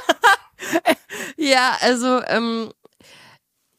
[1.37, 2.71] Ja, also ähm,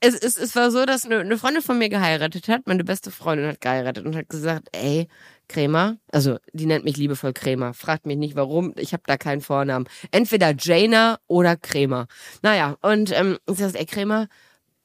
[0.00, 2.66] es, es, es war so, dass eine, eine Freundin von mir geheiratet hat.
[2.66, 5.08] Meine beste Freundin hat geheiratet und hat gesagt, ey,
[5.48, 7.74] Krämer, also die nennt mich liebevoll Krämer.
[7.74, 9.88] Fragt mich nicht warum, ich habe da keinen Vornamen.
[10.10, 12.06] Entweder Jaina oder Krämer.
[12.42, 14.28] Naja, und ähm, sie sagt, ey Krämer,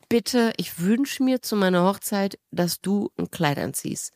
[0.10, 4.14] bitte, ich wünsche mir zu meiner Hochzeit, dass du ein Kleid anziehst.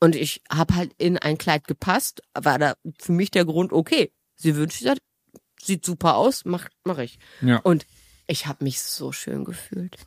[0.00, 4.12] Und ich habe halt in ein Kleid gepasst, war da für mich der Grund, okay,
[4.34, 4.98] sie wünscht sich das,
[5.62, 7.18] sieht super aus, mach, mach ich.
[7.42, 7.58] Ja.
[7.58, 7.86] Und
[8.26, 9.98] ich habe mich so schön gefühlt.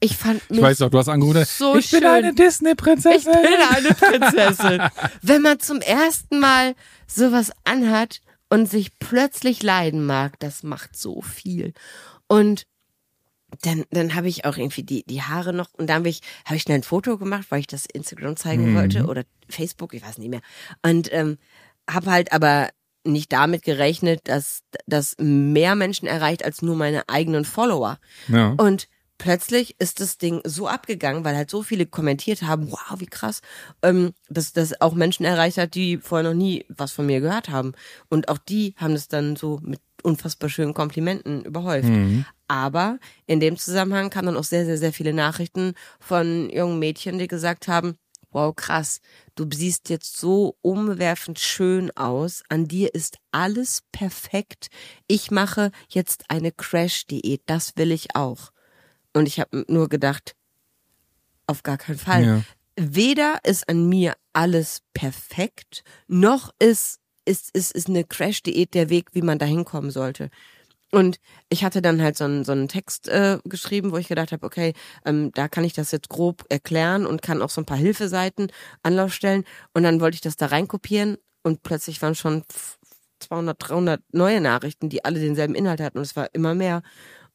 [0.00, 1.44] Ich fand mich Ich weiß doch, du hast angerufen.
[1.44, 2.08] so ich bin schön.
[2.08, 3.32] eine ich Disney-Prinzessin.
[3.32, 4.82] bin eine Prinzessin.
[5.22, 6.74] Wenn man zum ersten Mal
[7.06, 11.74] sowas anhat und sich plötzlich leiden mag, das macht so viel.
[12.26, 12.66] Und
[13.62, 16.56] dann, dann habe ich auch irgendwie die, die Haare noch und dann habe ich, habe
[16.56, 20.18] ich schnell ein Foto gemacht, weil ich das Instagram zeigen wollte oder Facebook, ich weiß
[20.18, 20.40] nicht mehr.
[20.82, 21.36] Und ähm,
[21.88, 22.70] habe halt aber
[23.04, 27.98] nicht damit gerechnet, dass das mehr Menschen erreicht als nur meine eigenen Follower.
[28.28, 28.54] Ja.
[28.56, 28.88] Und
[29.20, 33.42] plötzlich ist das Ding so abgegangen, weil halt so viele kommentiert haben, wow, wie krass,
[33.82, 37.50] ähm, dass das auch Menschen erreicht hat, die vorher noch nie was von mir gehört
[37.50, 37.72] haben.
[38.08, 41.90] Und auch die haben es dann so mit unfassbar schönen Komplimenten überhäuft.
[42.48, 47.18] Aber in dem Zusammenhang kamen dann auch sehr, sehr, sehr viele Nachrichten von jungen Mädchen,
[47.18, 47.96] die gesagt haben,
[48.32, 49.00] wow, krass,
[49.34, 54.68] du siehst jetzt so umwerfend schön aus, an dir ist alles perfekt.
[55.08, 58.50] Ich mache jetzt eine Crash-Diät, das will ich auch.
[59.12, 60.34] Und ich habe nur gedacht,
[61.46, 62.24] auf gar keinen Fall.
[62.24, 62.42] Ja.
[62.76, 69.10] Weder ist an mir alles perfekt, noch ist, ist, ist, ist eine Crash-Diät der Weg,
[69.12, 70.30] wie man da hinkommen sollte.
[70.92, 74.32] Und ich hatte dann halt so einen, so einen Text äh, geschrieben, wo ich gedacht
[74.32, 77.66] habe, okay, ähm, da kann ich das jetzt grob erklären und kann auch so ein
[77.66, 78.50] paar Hilfeseiten
[78.82, 79.44] Anlaufstellen.
[79.72, 82.44] Und dann wollte ich das da reinkopieren und plötzlich waren schon
[83.20, 86.82] 200, 300 neue Nachrichten, die alle denselben Inhalt hatten und es war immer mehr.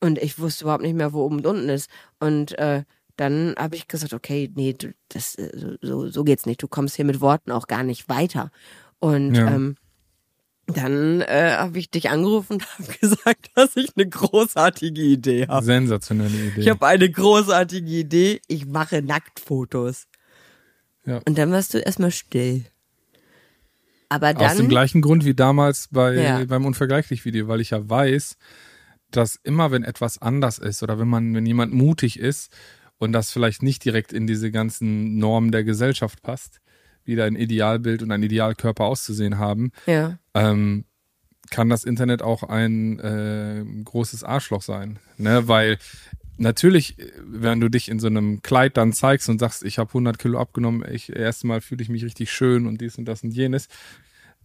[0.05, 1.89] Und ich wusste überhaupt nicht mehr, wo oben und unten ist.
[2.19, 2.83] Und äh,
[3.17, 6.61] dann habe ich gesagt, okay, nee, du, das, äh, so- so, geht's nicht.
[6.61, 8.51] Du kommst hier mit Worten auch gar nicht weiter.
[8.99, 9.47] Und Ja.
[9.53, 9.75] ähm,
[10.67, 15.65] dann äh, habe ich dich angerufen und habe gesagt, dass ich eine großartige Idee habe.
[15.65, 16.61] Sensationelle Idee.
[16.61, 18.41] Ich habe eine großartige Idee.
[18.47, 20.07] Ich mache Nacktfotos.
[21.05, 21.21] Ja.
[21.27, 22.65] Und dann warst du erstmal still.
[24.09, 26.45] Aber Aus dem dann, gleichen Grund wie damals bei, Ja.
[26.45, 28.37] beim Unvergleichlich-Video, weil ich ja weiß,
[29.11, 32.51] dass immer wenn etwas anders ist oder wenn man, wenn jemand mutig ist
[32.97, 36.61] und das vielleicht nicht direkt in diese ganzen Normen der Gesellschaft passt,
[37.03, 40.85] wie da ein Idealbild und ein Idealkörper auszusehen haben, ja, ähm,
[41.51, 44.99] kann das Internet auch ein äh, großes Arschloch sein.
[45.17, 45.47] Ne?
[45.47, 45.77] Weil
[46.37, 50.17] natürlich, wenn du dich in so einem Kleid dann zeigst und sagst, ich habe 100
[50.17, 53.67] Kilo abgenommen, ich erstmal fühle ich mich richtig schön und dies und das und jenes,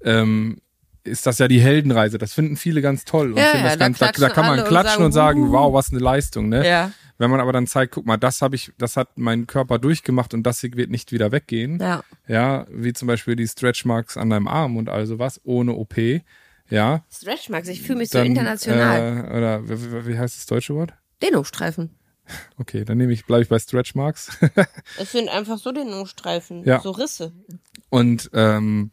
[0.03, 0.61] ähm,
[1.05, 2.19] ist das ja die Heldenreise.
[2.19, 3.33] Das finden viele ganz toll.
[3.33, 5.43] Und Ja, ja, das da ganz, da, da klatschen kann man alle und klatschen sagen,
[5.43, 6.49] und sagen, wow, was eine Leistung.
[6.49, 6.67] Ne?
[6.67, 9.79] ja, Wenn man aber dann zeigt, guck mal, das habe ich, das hat mein Körper
[9.79, 11.79] durchgemacht und das hier wird nicht wieder weggehen.
[11.81, 12.03] ja.
[12.29, 15.97] Ja, wie zum Beispiel die Stretch Marks an deinem Arm und also was, ohne OP.
[16.69, 17.03] Ja.
[17.13, 19.27] Stretch Marks, ich fühle mich so Dann, international.
[19.29, 20.95] Äh, oder wie, wie- heißt das deutsche Wort?
[21.23, 21.91] Dehnungsstreifen.
[22.59, 24.39] Okay, dann nehme ich, bleibe ich bei Stretch Marks.
[24.99, 26.81] Es sind einfach so Dehnungsstreifen, Ja.
[26.81, 27.33] so Risse.
[27.89, 28.93] und ähm,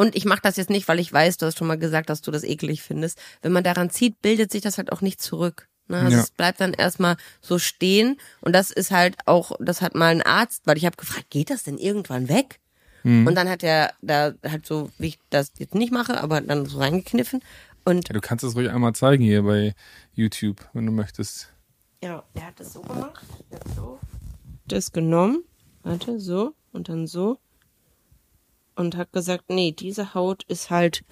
[0.00, 2.22] Und ich mache das jetzt nicht, weil ich weiß, du hast schon mal gesagt, dass
[2.22, 3.20] du das eklig findest.
[3.42, 5.68] Wenn man daran zieht, bildet sich das halt auch nicht zurück.
[5.88, 5.98] Ne?
[5.98, 6.22] Also Ja.
[6.22, 8.16] es bleibt dann erstmal so stehen.
[8.40, 11.50] Und das ist halt auch, das hat mal ein Arzt, weil ich habe gefragt, geht
[11.50, 12.60] das denn irgendwann weg?
[13.02, 13.26] Mhm.
[13.26, 16.64] Und dann hat er da halt so, wie ich das jetzt nicht mache, aber dann
[16.64, 17.42] so reingekniffen.
[17.84, 19.74] Und Ja, du kannst es ruhig einmal zeigen hier bei
[20.14, 21.52] YouTube, wenn du möchtest.
[22.02, 23.22] Ja, er hat das so gemacht.
[23.50, 23.98] Er hat so
[24.66, 25.44] das genommen.
[25.82, 27.38] Warte, so und dann so.
[28.80, 31.04] Und hat gesagt, nee, diese Haut ist halt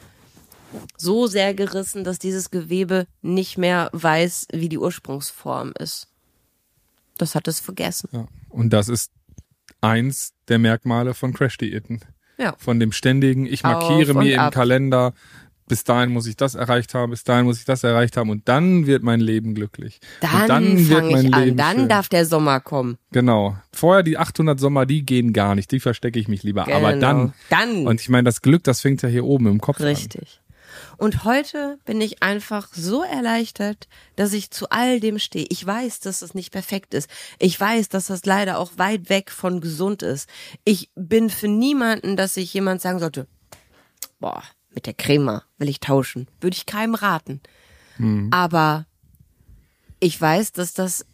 [0.96, 6.08] so sehr gerissen, dass dieses Gewebe nicht mehr weiß, wie die Ursprungsform ist.
[7.18, 8.08] Das hat es vergessen.
[8.12, 8.26] Ja.
[8.48, 9.12] Und das ist
[9.82, 12.00] eins der Merkmale von Crash-Diäten.
[12.38, 12.54] Ja.
[12.56, 14.54] Von dem ständigen, ich markiere Auf mir im ab.
[14.54, 15.12] Kalender,
[15.68, 18.48] bis dahin muss ich das erreicht haben, bis dahin muss ich das erreicht haben und
[18.48, 20.00] dann wird mein Leben glücklich.
[20.20, 21.44] Dann, und dann wird fange mein ich an.
[21.44, 21.88] Leben Dann schön.
[21.88, 22.98] darf der Sommer kommen.
[23.12, 23.56] Genau.
[23.72, 26.62] Vorher die 800 Sommer, die gehen gar nicht, die verstecke ich mich lieber.
[26.68, 27.00] Aber Genau.
[27.00, 27.86] dann, Dann.
[27.86, 29.86] und ich meine, das Glück, das fängt ja hier oben im Kopf an.
[29.86, 30.40] Richtig.
[30.96, 35.46] Und heute bin ich einfach so erleichtert, dass ich zu all dem stehe.
[35.48, 37.08] Ich weiß, dass es nicht perfekt ist.
[37.38, 40.28] Ich weiß, dass das leider auch weit weg von gesund ist.
[40.64, 43.26] Ich bin für niemanden, dass sich jemand sagen sollte,
[44.20, 44.42] boah,
[44.78, 46.28] mit der Crema will ich tauschen.
[46.40, 47.40] Würde ich keinem raten.
[48.30, 48.86] Aber
[49.98, 51.04] ich weiß, dass das,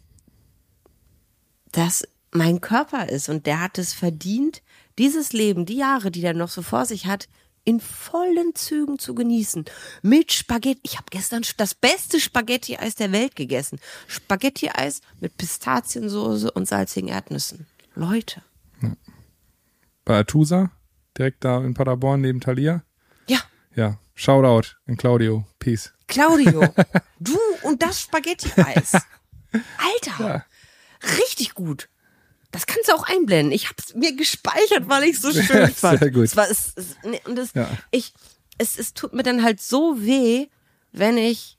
[1.71, 4.61] das mein Körper ist und der hat es verdient,
[4.99, 7.27] dieses Leben, die Jahre, die der noch so vor sich hat,
[7.63, 9.65] in vollen Zügen zu genießen.
[10.03, 10.81] Mit Spaghetti.
[10.83, 13.79] Ich habe gestern das beste Spaghetti-Eis der Welt gegessen.
[14.05, 17.65] Spaghetti-Eis mit Pistaziensoße und salzigen Erdnüssen.
[17.95, 18.43] Leute.
[20.03, 20.69] Bei Atusa,
[21.17, 22.83] direkt da in Paderborn neben Thalia.
[23.75, 25.45] Ja, Ja, Shoutout in Claudio.
[25.59, 25.91] Peace.
[26.07, 26.61] Claudio,
[27.19, 28.93] du und das Spaghetti-Eis.
[29.77, 30.45] Alter,
[31.17, 31.89] richtig gut.
[32.51, 33.51] Das kannst du auch einblenden.
[33.51, 35.99] Ich habe es mir gespeichert, weil ich so schön Sehr fand.
[36.13, 36.23] gut.
[36.25, 37.69] Es war, es, es, nee, und es, Ja.
[37.91, 38.13] ich,
[38.57, 40.47] es, es tut mir dann halt so weh,
[40.91, 41.57] wenn ich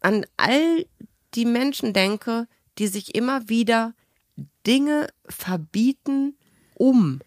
[0.00, 0.86] an all
[1.34, 2.46] die Menschen denke,
[2.78, 3.94] die sich immer wieder
[4.66, 6.36] Dinge verbieten,
[6.74, 7.20] um.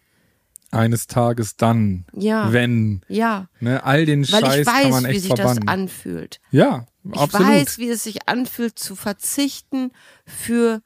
[0.72, 2.52] Eines Tages dann, Ja.
[2.52, 5.66] wenn, Ja, ne, all den weil Scheiß ich kann weiß, man wie echt sich verbannen.
[5.66, 6.40] das anfühlt.
[6.52, 7.46] ja, Ich absolut.
[7.48, 9.90] weiß, wie es sich anfühlt, zu verzichten
[10.26, 10.80] für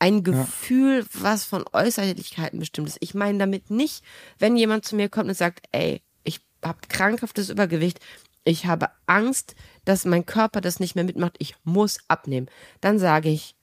[0.00, 2.98] ein Gefühl, was von Äußerlichkeiten bestimmt ist.
[3.00, 4.02] Ich meine damit nicht,
[4.40, 8.00] wenn jemand zu mir kommt und sagt, ey, ich habe krankhaftes Übergewicht,
[8.42, 9.54] ich habe Angst,
[9.84, 12.48] dass mein Körper das nicht mehr mitmacht, ich muss abnehmen.
[12.80, 13.54] Dann sage ich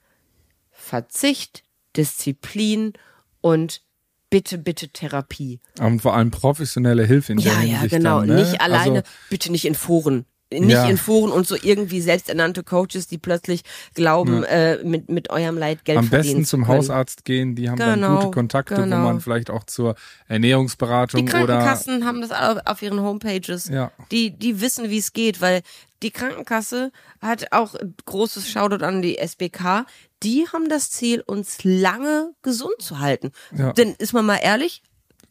[0.72, 1.64] Verzicht,
[1.98, 2.94] Disziplin
[3.42, 3.82] und
[4.30, 5.60] bitte, bitte Therapie.
[5.80, 8.20] Und vor allem professionelle Hilfe in der Ja, ja, Hinsicht genau.
[8.20, 8.36] Dann, ne?
[8.36, 10.26] Nicht alleine, Also, bitte nicht in Foren.
[10.52, 10.88] Nicht Ja.
[10.90, 13.62] in Foren und so irgendwie selbsternannte Coaches, die plötzlich
[13.94, 16.78] glauben, äh, mit, mit eurem Leid Geld am verdienen besten zu zum können.
[16.80, 18.98] Hausarzt gehen, die haben dann Genau, gute Kontakte, wo genau.
[18.98, 19.94] man vielleicht auch zur
[20.28, 23.68] Ernährungsberatung Die oder Krankenkassen haben das alle auf ihren Homepages.
[23.70, 23.92] Ja.
[24.12, 25.62] Die, die wissen, wie es geht, weil
[26.02, 29.86] die Krankenkasse hat auch großes Shoutout an die SBK.
[30.24, 33.32] Die haben das Ziel, uns lange gesund zu halten.
[33.56, 33.74] Ja.
[33.74, 34.82] Denn ist man mal ehrlich,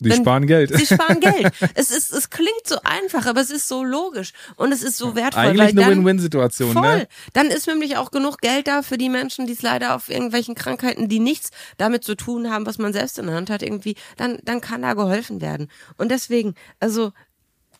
[0.00, 0.74] die Wenn- sparen Geld.
[0.76, 1.52] Sie sparen Geld.
[1.74, 5.14] es ist, es klingt so einfach, aber es ist so logisch und es ist so
[5.14, 5.44] wertvoll.
[5.44, 6.98] Eigentlich eine Win-Win-Situation, Voll.
[6.98, 7.08] ne?
[7.32, 10.54] Dann ist nämlich auch genug Geld da für die Menschen, die es leider auf irgendwelchen
[10.54, 13.96] Krankheiten, die nichts damit zu tun haben, was man selbst in der Hand hat, irgendwie,
[14.16, 15.68] dann, dann kann da geholfen werden.
[15.96, 17.12] Und deswegen, also,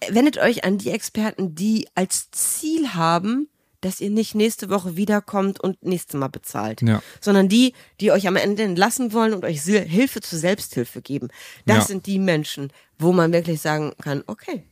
[0.08, 3.48] wendet euch an die Experten, die als Ziel haben,
[3.80, 7.02] dass ihr nicht nächste Woche wiederkommt und nächstes Mal bezahlt, Ja.
[7.20, 11.28] sondern die, die euch am Ende entlassen wollen und euch Hilfe zur Selbsthilfe geben.
[11.66, 11.84] Das Ja.
[11.84, 14.64] sind die Menschen, wo man wirklich sagen kann, okay,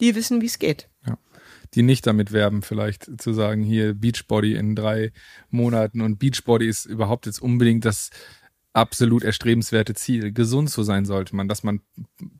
[0.00, 0.88] die wissen, wie es geht.
[1.06, 1.16] Ja.
[1.74, 5.12] Die nicht damit werben, vielleicht zu sagen, hier Beachbody in drei
[5.50, 8.10] Monaten und Beachbody ist überhaupt jetzt unbedingt das
[8.74, 10.32] absolut erstrebenswerte Ziel.
[10.32, 11.80] Gesund zu sein sollte man, dass man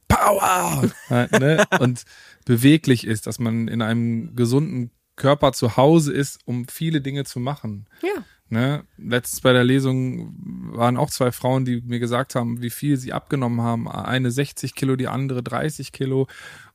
[0.09, 1.64] Power hat, ne?
[1.81, 2.05] und
[2.44, 7.38] beweglich ist, dass man in einem gesunden Körper zu Hause ist, um viele Dinge zu
[7.40, 7.87] machen.
[8.03, 8.25] Ja.
[8.48, 8.85] Ne?
[8.98, 10.35] Letztens bei der Lesung
[10.75, 13.88] waren auch zwei Frauen, die mir gesagt haben, wie viel sie abgenommen haben.
[13.88, 16.27] Eine 60 Kilo, die andere 30 Kilo.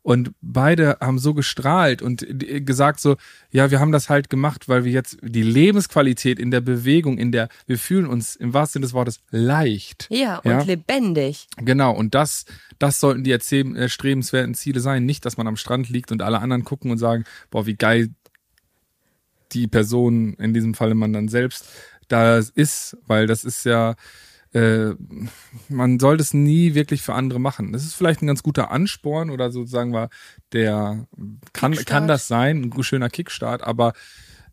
[0.01, 3.17] Und beide haben so gestrahlt und die- gesagt so,
[3.51, 7.31] ja, wir haben das halt gemacht, weil wir jetzt die Lebensqualität in der Bewegung, in
[7.31, 10.07] der, wir fühlen uns im wahrsten Sinne des Wortes leicht.
[10.09, 10.61] Ja, und Ja.
[10.61, 11.47] lebendig.
[11.57, 12.45] Genau, und das,
[12.79, 15.05] das sollten die erstrebenswerten Ziele sein.
[15.05, 18.09] Nicht, dass man am Strand liegt und alle anderen gucken und sagen, boah, wie geil
[19.51, 21.65] die Person, in diesem Falle man dann selbst,
[22.07, 23.95] da ist, weil das ist ja,
[24.53, 24.91] äh,
[25.67, 27.73] man sollte es nie wirklich für andere machen.
[27.73, 30.09] Das ist vielleicht ein ganz guter Ansporn oder sozusagen war
[30.53, 31.07] der
[31.53, 31.87] kann Kickstart.
[31.87, 33.93] kann das sein, ein schöner Kickstart, aber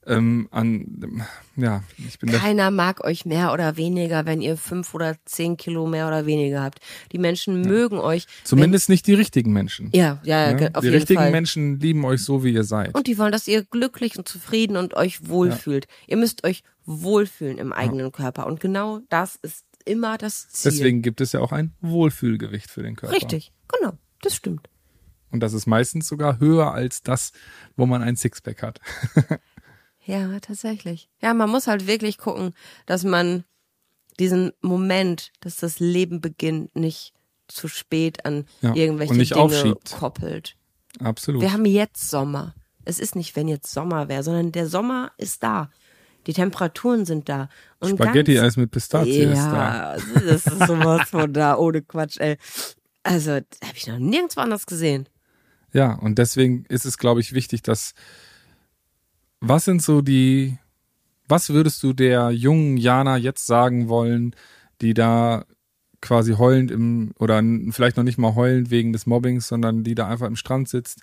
[0.06, 1.24] ähm, an,
[1.56, 5.86] ja, ich bin Keiner mag euch mehr oder weniger, wenn ihr fünf oder zehn Kilo
[5.86, 6.80] mehr oder weniger habt.
[7.12, 8.26] Die Menschen mögen euch.
[8.44, 9.90] zumindest nicht die richtigen Menschen.
[9.94, 11.30] Ja, ja, ge- auf die jeden richtigen Fall.
[11.30, 12.94] Menschen lieben euch so, wie ihr seid.
[12.94, 15.86] Und die wollen, dass ihr glücklich und zufrieden und euch wohlfühlt.
[16.06, 18.46] Ihr müsst euch wohlfühlen im eigenen Körper.
[18.46, 20.70] Und genau das ist immer das Ziel.
[20.72, 23.14] Deswegen gibt es ja auch ein Wohlfühlgewicht für den Körper.
[23.14, 23.92] Richtig, genau.
[24.22, 24.68] Das stimmt.
[25.30, 27.32] Und das ist meistens sogar höher als das,
[27.76, 28.80] wo man ein Sixpack hat.
[30.04, 31.08] Ja, tatsächlich.
[31.20, 32.54] Ja, man muss halt wirklich gucken,
[32.86, 33.44] dass man
[34.18, 37.12] diesen Moment, dass das Leben beginnt, nicht
[37.48, 39.96] zu spät an Ja, irgendwelche Dinge aufschiebt.
[39.98, 40.56] koppelt.
[41.00, 41.42] Absolut.
[41.42, 42.54] Wir haben jetzt Sommer.
[42.84, 45.70] Es ist nicht, wenn jetzt Sommer wäre, sondern der Sommer ist da.
[46.26, 47.48] Die Temperaturen sind da.
[47.80, 50.20] Und Spaghetti-Eis mit Pistazie ja, ist da.
[50.20, 52.36] das ist sowas von da, ohne Quatsch, ey.
[53.02, 55.08] Also, habe ich noch nirgendwo anders gesehen.
[55.72, 57.92] Ja, und deswegen ist es, glaube ich, wichtig, dass
[59.46, 60.58] was sind so die,
[61.28, 64.34] was würdest du der jungen Jana jetzt sagen wollen,
[64.80, 65.44] die da
[66.00, 70.08] quasi heulend im, oder vielleicht noch nicht mal heulend wegen des Mobbings, sondern die da
[70.08, 71.02] einfach im Strand sitzt,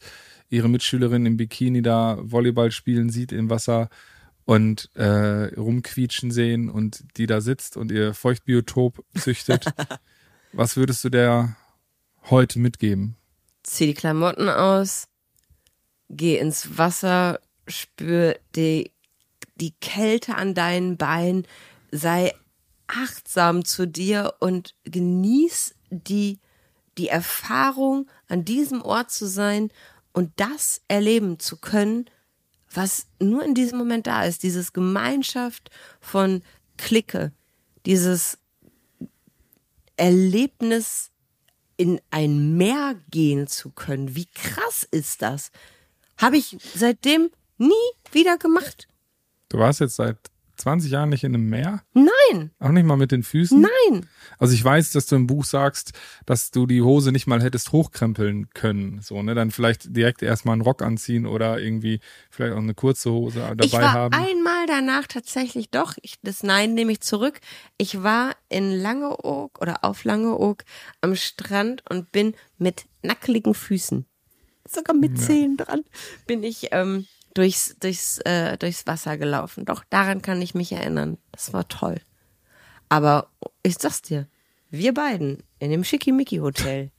[0.49, 3.89] ihre Mitschülerin im Bikini da Volleyball spielen sieht im Wasser
[4.45, 9.65] und äh, rumquietschen sehen und die da sitzt und ihr Feuchtbiotop züchtet.
[10.51, 11.55] was würdest du der
[12.29, 13.15] heute mitgeben?
[13.63, 15.07] Zieh die Klamotten aus,
[16.09, 18.91] geh ins Wasser, spür die,
[19.55, 21.47] die Kälte an deinen Beinen,
[21.91, 22.33] sei
[22.87, 26.39] achtsam zu dir und genieß die,
[26.97, 29.71] die Erfahrung, an diesem Ort zu sein
[30.13, 32.05] und das erleben zu können,
[32.73, 34.43] was nur in diesem Moment da ist.
[34.43, 35.69] Dieses Gemeinschaft
[35.99, 36.41] von
[36.77, 37.31] Clique,
[37.85, 38.37] dieses
[39.97, 41.11] Erlebnis
[41.77, 44.15] in ein Meer gehen zu können.
[44.15, 45.51] Wie krass ist das?
[46.17, 48.87] Habe ich seitdem nie wieder gemacht.
[49.49, 50.17] Du warst jetzt seit
[50.57, 51.81] 20 Jahren nicht in einem Meer?
[51.93, 53.59] Nein, Auch nicht mal mit den Füßen?
[53.61, 54.05] nein.
[54.37, 55.93] Also ich weiß, dass du im Buch sagst,
[56.27, 59.01] dass du die Hose nicht mal hättest hochkrempeln können.
[59.01, 59.33] So, ne?
[59.33, 63.65] Dann vielleicht direkt erstmal einen Rock anziehen oder irgendwie vielleicht auch eine kurze Hose dabei
[63.65, 64.13] Ich war haben.
[64.13, 67.39] einmal danach tatsächlich doch, ich, das Nein nehme ich zurück.
[67.77, 70.63] Ich war in Langeoog oder auf Langeoog
[71.01, 74.05] am Strand und bin mit nackeligen Füßen,
[74.67, 75.83] sogar mit Zehen dran,
[76.27, 79.65] bin ich ähm, durchs, durchs, äh, durchs Wasser gelaufen.
[79.65, 81.17] Doch, daran kann ich mich erinnern.
[81.31, 81.97] Das war toll.
[82.89, 83.29] Aber
[83.63, 84.27] ich sag's dir,
[84.69, 86.91] wir beiden in dem Schickimicki-Hotel,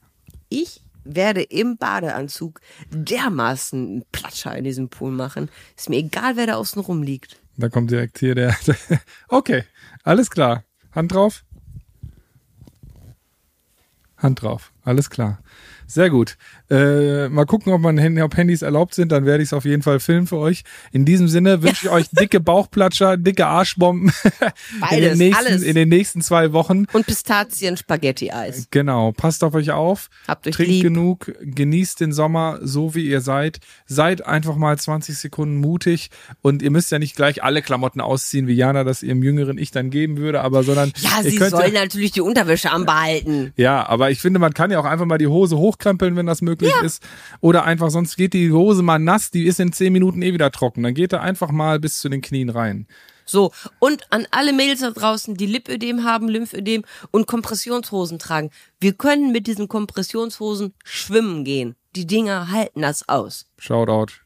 [0.48, 5.48] ich werde im Badeanzug dermaßen einen Platscher in diesem Pool machen.
[5.76, 7.40] Ist mir egal, wer da außen rumliegt.
[7.56, 8.56] Da kommt direkt hier der.
[9.28, 9.64] okay,
[10.04, 10.64] alles klar.
[10.92, 11.44] Hand drauf.
[14.16, 14.72] Hand drauf.
[14.84, 15.42] Alles klar.
[15.86, 16.38] Sehr gut.
[16.72, 19.12] Äh, mal gucken, ob, man, ob Handys erlaubt sind.
[19.12, 20.62] Dann werde ich es auf jeden Fall filmen für euch.
[20.90, 25.62] In diesem Sinne wünsche ich euch dicke Bauchplatscher, dicke Arschbomben in, Beides, den nächsten, alles.
[25.62, 26.86] in den nächsten zwei Wochen.
[26.94, 28.68] Und Pistazien-Spaghetti-Eis.
[28.70, 30.82] Genau, passt auf euch auf, Habt euch trinkt lieb.
[30.82, 36.08] genug, genießt den Sommer so wie ihr seid, seid einfach mal 20 Sekunden mutig
[36.40, 39.72] und ihr müsst ja nicht gleich alle Klamotten ausziehen, wie Jana das ihrem jüngeren Ich
[39.72, 43.52] dann geben würde, aber sondern Ja, sie sollen ja, natürlich die Unterwäsche anbehalten.
[43.56, 46.40] ja, aber ich finde, man kann ja auch einfach mal die Hose hochkrempeln, wenn das
[46.40, 47.02] möglich ist
[47.40, 50.50] oder einfach sonst geht die Hose mal nass, die ist in 10 Minuten eh wieder
[50.50, 52.86] trocken, dann geht er einfach mal bis zu den Knien rein.
[53.24, 58.50] So, und an alle Mädels da draußen, die Lipödem haben, Lymphödem und Kompressionshosen tragen.
[58.80, 61.76] Wir können mit diesen Kompressionshosen schwimmen gehen.
[61.94, 63.46] Die Dinger halten das aus.
[63.58, 64.21] Shoutout.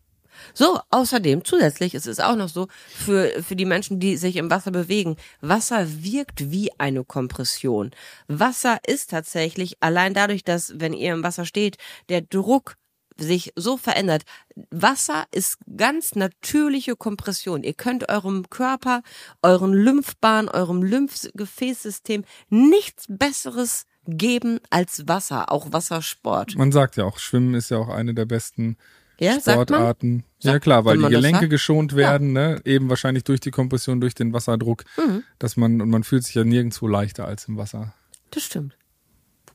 [0.59, 4.51] So, außerdem, zusätzlich ist es auch noch so, für, für die Menschen, die sich im
[4.51, 7.91] Wasser bewegen, Wasser wirkt wie eine Kompression.
[8.27, 11.77] Wasser ist tatsächlich, allein dadurch, dass, wenn ihr im Wasser steht,
[12.09, 12.77] der Druck
[13.19, 14.23] sich so verändert.
[14.71, 17.63] Wasser ist ganz natürliche Kompression.
[17.63, 19.03] Ihr könnt eurem Körper,
[19.43, 26.57] euren Lymphbahn, eurem Lymphgefäßsystem nichts Besseres geben als Wasser, auch Wassersport.
[26.57, 28.79] Man sagt ja auch, Schwimmen ist ja auch eine der besten
[29.19, 29.41] Ja?
[29.41, 30.25] Sportarten.
[30.41, 31.51] Ja klar, weil die Gelenke sagt?
[31.51, 32.61] geschont werden, ne?
[32.65, 35.23] eben wahrscheinlich durch die Kompression, durch den Wasserdruck, Mhm.
[35.39, 37.95] dass man und man fühlt sich ja nirgendwo leichter als im Wasser.
[38.31, 38.77] Das stimmt.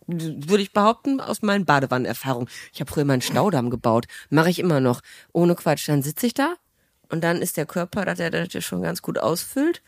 [0.07, 2.49] Würde ich behaupten, aus meinen Badewannenerfahrungen.
[2.73, 4.07] Ich habe früher mal einen Staudamm gebaut.
[4.29, 5.01] Mache ich immer noch.
[5.31, 5.87] Ohne Quatsch.
[5.87, 6.55] Dann sitze ich da
[7.09, 9.81] und dann ist der Körper, dass er das schon ganz gut ausfüllt.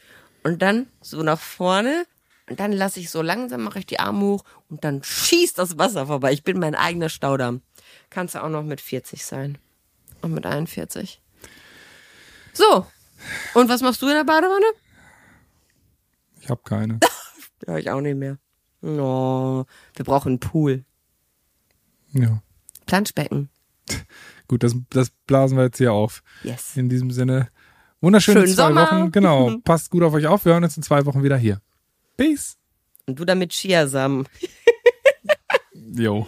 [0.43, 2.05] Und dann so nach vorne.
[2.49, 5.77] Und dann lasse ich so langsam, mache ich die Arme hoch und dann schießt das
[5.77, 6.33] Wasser vorbei.
[6.33, 7.61] Ich bin mein eigener Staudamm.
[8.09, 9.57] Kannst du auch noch mit 40 sein.
[10.21, 11.21] Und mit 41.
[12.53, 12.85] So.
[13.53, 14.65] Und was machst du in der Badewanne?
[16.41, 16.99] Ich habe keine.
[17.65, 18.39] Ja, ich auch nicht mehr.
[18.81, 19.63] Oh,
[19.95, 20.83] wir brauchen einen Pool.
[22.11, 22.41] ja.
[22.85, 23.49] Planschbecken.
[24.49, 26.23] Gut, das, das blasen wir jetzt hier auf.
[26.43, 26.75] Yes.
[26.75, 27.47] In diesem Sinne,
[28.03, 28.85] Wunderschöne Schönen zwei Sommer.
[28.91, 29.11] Wochen.
[29.13, 29.57] Genau.
[29.63, 30.43] Passt gut auf euch auf.
[30.43, 31.61] Wir hören uns in zwei Wochen wieder hier.
[32.17, 32.57] Peace.
[33.05, 34.27] Und du damit Chiasamen.
[35.95, 36.27] Jo.